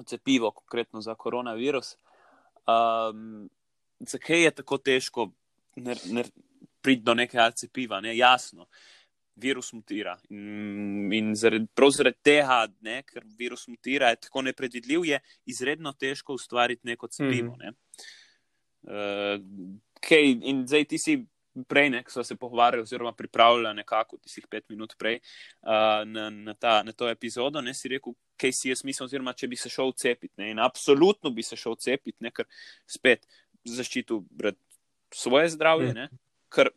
cepivo, 0.07 0.51
konkretno 0.51 1.01
za 1.05 1.15
koronavirus. 1.15 1.97
Um, 2.65 3.51
zakaj 4.01 4.45
je 4.45 4.51
tako 4.51 4.79
težko? 4.79 5.29
Ner, 5.77 5.99
ner, 6.09 6.29
priti 6.85 7.03
do 7.03 7.15
nekega 7.17 7.51
cepiva, 7.57 8.01
ne, 8.05 8.17
jasno. 8.17 8.69
Virus 9.37 9.73
mutira. 9.75 10.13
In, 10.31 11.11
in 11.13 11.33
zaradi, 11.35 11.67
prav 11.75 11.91
zaradi 11.91 12.21
tega, 12.23 12.61
ne, 12.87 13.01
ker 13.09 13.25
virus 13.39 13.67
mutira, 13.67 14.13
je 14.13 14.21
tako 14.29 14.45
nepredvidljiv, 14.47 15.09
je 15.09 15.19
izredno 15.51 15.93
težko 15.99 16.37
ustvariti 16.39 16.87
neko 16.87 17.09
cepivo. 17.11 17.57
Mm. 17.57 17.65
Ne. 17.65 17.73
Uh, 18.85 19.41
okay, 19.99 20.37
in 20.39 20.63
zdaj 20.69 20.87
ti 20.93 21.01
si 21.03 21.17
prej, 21.69 21.91
ne, 21.91 22.03
ko 22.07 22.15
smo 22.15 22.25
se 22.25 22.37
pogovarjali, 22.37 22.83
oziroma 22.83 23.13
pripravljali 23.13 23.77
nekako, 23.77 24.21
ti 24.23 24.31
si 24.31 24.43
pet 24.51 24.69
minut 24.69 24.95
prej 24.99 25.19
uh, 25.63 26.03
na, 26.07 26.29
na, 26.31 26.55
ta, 26.55 26.83
na 26.87 26.93
to 26.93 27.09
epizodo, 27.11 27.63
ne 27.63 27.75
si 27.75 27.91
rekel, 27.91 28.15
kaj 28.39 28.53
si 28.53 28.71
jaz 28.71 28.85
mislim, 28.85 29.09
oziroma 29.09 29.35
če 29.35 29.49
bi 29.51 29.59
se 29.59 29.71
šel 29.73 29.95
cepiti. 29.99 30.51
In 30.51 30.63
absolutno 30.63 31.31
bi 31.35 31.43
se 31.43 31.57
šel 31.57 31.75
cepiti, 31.81 32.31
ker 32.35 32.47
spet 32.87 33.27
zaščitil 33.65 34.23
svoje 35.15 35.57
zdravje. 35.57 35.95
Mm 35.95 36.23
ker 36.55 36.71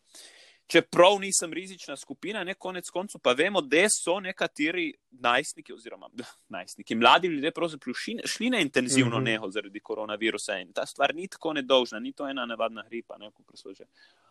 čeprav 0.67 1.19
nisem 1.19 1.53
rizična 1.53 1.95
skupina, 1.97 2.43
ne 2.43 2.53
konec 2.53 2.89
koncev, 2.89 3.21
pa 3.23 3.31
vemo, 3.31 3.61
da 3.61 3.85
so 3.91 4.19
nekateri 4.19 4.89
najstniki, 5.11 5.73
oziroma 5.73 6.09
najstniki, 6.49 6.95
mladi 6.95 7.27
ljudje, 7.27 7.51
pravzaprav 7.51 7.95
šli 8.25 8.49
na 8.49 8.59
intenzivno 8.59 9.19
mm 9.19 9.21
-hmm. 9.21 9.31
neho 9.31 9.49
zaradi 9.51 9.79
koronavirusa 9.79 10.59
in 10.59 10.73
ta 10.73 10.85
stvar 10.85 11.15
ni 11.15 11.27
tako 11.27 11.53
nedolžna, 11.53 11.99
ni 11.99 12.13
to 12.13 12.27
ena 12.29 12.45
navadna 12.45 12.83
gripa, 12.89 13.17
ne, 13.17 13.31
kot 13.31 13.59
so 13.59 13.73
že 13.73 13.85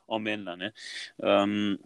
omenila. 0.06 0.56
Um, 1.16 1.78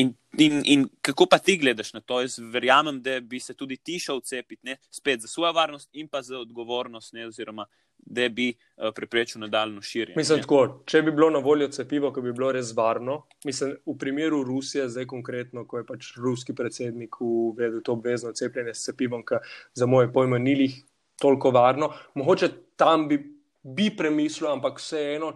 in, 0.00 0.14
in, 0.38 0.62
in 0.64 0.86
kako 1.02 1.26
pa 1.30 1.38
ti 1.38 1.56
gledaš 1.58 1.92
na 1.96 2.00
to? 2.00 2.20
Jaz 2.22 2.38
verjamem, 2.52 3.02
da 3.02 3.20
bi 3.20 3.40
se 3.40 3.54
tudi 3.54 3.76
ti 3.76 3.98
šel 3.98 4.20
cepiti, 4.20 4.62
ne? 4.66 4.76
spet 4.90 5.20
za 5.20 5.28
svojo 5.28 5.52
varnost 5.52 5.88
in 5.92 6.08
pa 6.08 6.22
za 6.22 6.38
odgovornost, 6.38 7.12
ne? 7.12 7.26
oziroma 7.26 7.66
da 7.98 8.28
bi 8.28 8.52
uh, 8.52 8.92
preprečil 8.94 9.40
nadaljno 9.40 9.82
širjenje. 9.82 10.16
Mislim, 10.16 10.40
tako, 10.40 10.82
če 10.86 11.02
bi 11.02 11.12
bilo 11.12 11.30
na 11.30 11.38
voljo 11.42 11.68
cepivo, 11.74 12.12
ki 12.14 12.22
bi 12.24 12.32
bilo 12.32 12.52
res 12.54 12.70
varno, 12.76 13.22
mislim, 13.44 13.74
v 13.86 13.96
primeru 13.98 14.42
Rusije, 14.46 14.88
zdaj 14.88 15.08
konkretno, 15.10 15.66
ko 15.66 15.82
je 15.82 15.86
pač 15.86 16.12
ruski 16.16 16.54
predsednik 16.54 17.20
uvedel 17.20 17.82
to 17.84 17.98
obvezno 17.98 18.32
cepljenje 18.32 18.74
s 18.74 18.86
cepivom, 18.88 19.24
ki 19.26 19.42
za 19.74 19.86
moje 19.86 20.12
pojme 20.12 20.38
ni 20.38 20.54
jih 20.60 20.78
toliko 21.18 21.50
varno, 21.50 21.90
mogoče 22.14 22.48
tam 22.76 23.08
bi, 23.08 23.18
bi 23.62 23.90
premislil, 23.96 24.52
ampak 24.52 24.78
vseeno. 24.78 25.34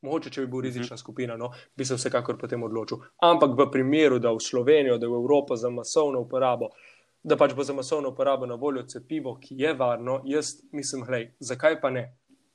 Mogoče, 0.00 0.30
če 0.30 0.40
bi 0.40 0.50
bil 0.52 0.62
rizična 0.64 0.94
mhm. 0.94 1.00
skupina, 1.00 1.36
no, 1.36 1.50
bi 1.76 1.84
se 1.84 1.94
vsekakor 1.94 2.38
potem 2.40 2.62
odločil. 2.62 3.02
Ampak 3.26 3.56
v 3.58 3.68
primeru, 3.72 4.18
da 4.18 4.32
v 4.32 4.40
Slovenijo, 4.40 4.98
da 4.98 5.08
v 5.08 5.18
Evropo 5.20 5.56
za 5.56 5.70
masovno 5.70 6.22
uporabo, 6.24 6.70
da 7.22 7.36
pač 7.36 7.52
bo 7.54 7.64
za 7.64 7.76
masovno 7.76 8.14
uporabo 8.14 8.48
na 8.48 8.56
voljo 8.56 8.86
cepivo, 8.88 9.36
ki 9.40 9.58
je 9.60 9.74
varno, 9.76 10.22
jaz 10.24 10.54
mislim, 10.72 11.04
hej, 11.10 11.32
zakaj 11.40 11.80
pa 11.80 11.90
ne? 11.90 12.06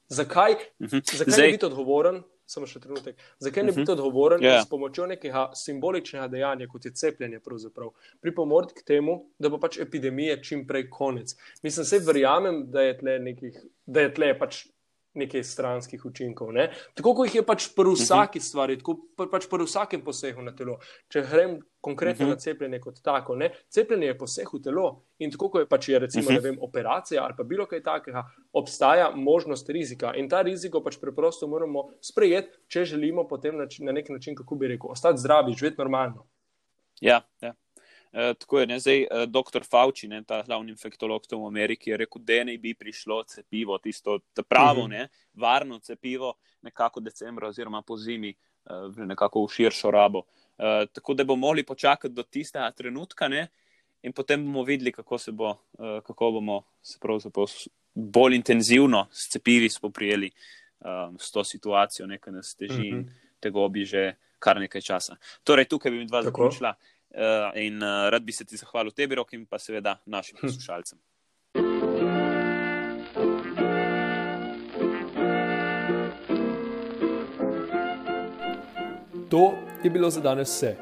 Zakaj, 0.08 0.53
uh 0.53 0.88
mhm. 0.88 0.95
-huh. 0.97 1.17
zakaj 1.17 1.34
Zdaj... 1.34 1.45
ne 1.45 1.51
biti 1.51 1.65
odgovoren? 1.65 2.23
Samo 2.45 2.67
še 2.69 2.79
trenutek. 2.79 3.15
Zakaj 3.39 3.63
ne 3.63 3.69
uh 3.69 3.75
-huh. 3.75 3.79
biti 3.79 3.91
mhm. 3.91 3.99
odgovoren 3.99 4.41
yeah. 4.41 4.53
Ja. 4.53 4.62
s 4.62 4.69
pomočjo 4.69 5.05
nekega 5.08 5.51
simboličnega 5.53 6.27
dejanja, 6.27 6.67
kot 6.67 6.86
je 6.86 6.91
cepljenje, 6.93 7.39
pripomoriti 8.21 8.73
k 8.73 8.86
temu, 8.86 9.25
da 9.39 9.49
bo 9.49 9.58
pač 9.58 9.77
epidemije 9.77 10.43
čim 10.43 10.67
prej 10.67 10.89
konec? 10.89 11.36
Mislim, 11.63 11.86
se 11.86 11.99
verjamem, 11.99 12.71
da 12.71 12.81
je 12.81 12.97
tle, 12.97 13.19
nekih, 13.19 13.65
da 13.86 14.01
je 14.01 14.13
tle 14.13 14.39
pač 14.39 14.67
nekaj 15.15 15.43
stranskih 15.43 16.06
učinkov. 16.06 16.51
Ne? 16.54 16.69
Tako 16.95 17.13
kot 17.15 17.30
jih 17.30 17.39
je 17.39 17.45
pač 17.45 17.69
pri 17.75 17.89
mhm. 17.89 17.99
vsaki 18.01 18.41
stvari, 18.43 18.78
tako 18.82 18.97
pač 19.32 19.47
pri 19.51 19.67
vsakem 19.67 20.04
posegu 20.06 20.43
na 20.45 20.54
telo. 20.56 20.78
Če 21.12 21.25
grem 21.32 21.58
konkretno 21.86 22.25
uh 22.25 22.32
-huh. 22.32 22.36
na 22.36 22.41
cepljenje 22.41 22.80
kot 22.80 23.01
tako, 23.04 23.36
ne? 23.36 23.51
cepljenje 23.69 24.08
je 24.08 24.17
poseg 24.17 24.54
v 24.54 24.62
telo 24.63 25.04
in 25.19 25.32
tako 25.32 25.49
kot 25.49 25.62
je 25.62 25.69
pač 25.69 25.89
je 25.89 25.99
recimo, 25.99 26.25
uh 26.25 26.32
mhm. 26.32 26.39
-huh. 26.39 26.43
vem, 26.43 26.58
operacija 26.62 27.23
ali 27.23 27.34
pa 27.38 27.43
bilo 27.43 27.65
kaj 27.65 27.84
takega, 27.84 28.23
obstaja 28.54 29.12
možnost 29.15 29.69
rizika 29.69 30.13
in 30.15 30.30
ta 30.30 30.41
riziko 30.41 30.84
pač 30.84 30.97
preprosto 31.01 31.47
moramo 31.47 31.89
sprejeti, 32.01 32.58
če 32.67 32.86
želimo 32.86 33.28
potem 33.28 33.58
na, 33.58 33.67
na 33.80 33.91
nek 33.91 34.10
način, 34.10 34.36
kako 34.36 34.56
bi 34.56 34.67
rekel, 34.67 34.89
ostati 34.91 35.19
zdravi, 35.19 35.54
živeti 35.54 35.78
normalno. 35.78 36.28
Ja, 37.01 37.21
ja. 37.41 37.54
Uh, 38.15 38.38
tako 38.39 38.60
je, 38.60 38.67
ne, 38.67 38.80
zdaj 38.80 39.01
uh, 39.01 39.23
dr. 39.28 39.63
Fauci, 39.71 40.08
ne, 40.08 40.21
ta 40.23 40.38
glavni 40.47 40.71
infektolog 40.71 41.25
v 41.32 41.47
Ameriki, 41.47 41.89
je 41.89 41.97
rekel, 41.97 42.21
da 42.23 42.43
ne 42.47 42.58
bi 42.58 42.71
prišlo 42.73 43.23
cepivo, 43.28 43.78
tisto 43.78 44.19
pravo, 44.47 44.82
uh 44.82 44.88
mhm. 44.88 44.93
-huh. 44.93 44.99
ne, 44.99 45.08
varno 45.34 45.80
cepivo, 45.80 46.34
nekako 46.62 46.99
decembra 46.99 47.47
oziroma 47.47 47.82
po 47.82 47.97
zimi, 47.97 48.34
uh, 48.65 48.97
nekako 48.97 49.45
v 49.45 49.51
širšo 49.51 49.91
rabo. 49.91 50.19
Uh, 50.19 50.88
tako 50.93 51.13
da 51.13 51.23
bomo 51.23 51.47
mogli 51.47 51.63
počakati 51.63 52.13
do 52.13 52.23
tistega 52.23 52.71
trenutka 52.71 53.28
ne, 53.28 53.47
in 54.01 54.13
potem 54.13 54.45
bomo 54.45 54.63
videli, 54.63 54.91
kako, 54.91 55.17
bo, 55.32 55.49
uh, 55.49 55.58
kako 56.04 56.32
bomo 56.32 56.63
se 56.82 56.99
bolj 57.93 58.36
intenzivno 58.36 59.08
s 59.12 59.32
cepivi 59.32 59.69
spoprijeli 59.69 60.32
um, 60.80 61.19
s 61.19 61.32
to 61.32 61.43
situacijo, 61.43 62.08
nekaj 62.08 62.34
nas 62.34 62.56
teži 62.56 62.73
uh 62.73 62.80
-huh. 62.80 62.88
in 62.88 62.97
mhm. 62.97 63.10
tega 63.39 63.67
bi 63.67 63.86
že 63.86 64.15
kar 64.39 64.60
nekaj 64.60 64.82
časa. 64.82 65.15
Torej, 65.43 65.65
tukaj 65.65 65.91
bi 65.91 65.97
mi 65.97 66.06
dva 66.06 66.23
zaključila. 66.23 66.69
Uh, 66.69 66.94
in 67.56 67.84
uh, 67.84 68.10
rad 68.12 68.23
bi 68.23 68.32
se 68.32 68.45
ti 68.45 68.58
zahvalil 68.58 68.91
tebi, 68.91 69.15
rok 69.15 69.34
in 69.34 69.45
pa 69.45 69.60
seveda 69.60 69.97
našim 70.06 70.38
hm. 70.38 70.47
poslušalcem. 70.47 70.99
To 79.30 79.54
je 79.84 79.89
bilo 79.89 80.10
za 80.10 80.21
danes 80.21 80.49
vse. 80.49 80.75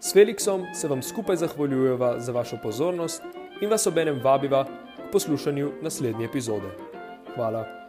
S 0.00 0.12
Felixom 0.12 0.66
se 0.74 0.88
vam 0.88 1.02
skupaj 1.02 1.36
zahvaljujeva 1.36 2.20
za 2.20 2.32
vašo 2.32 2.58
pozornost 2.62 3.22
in 3.60 3.70
vas 3.70 3.86
obenem 3.86 4.20
vabiva 4.24 4.64
k 4.64 5.12
poslušanju 5.12 5.72
naslednje 5.82 6.24
epizode. 6.24 6.68
Hvala. 7.34 7.83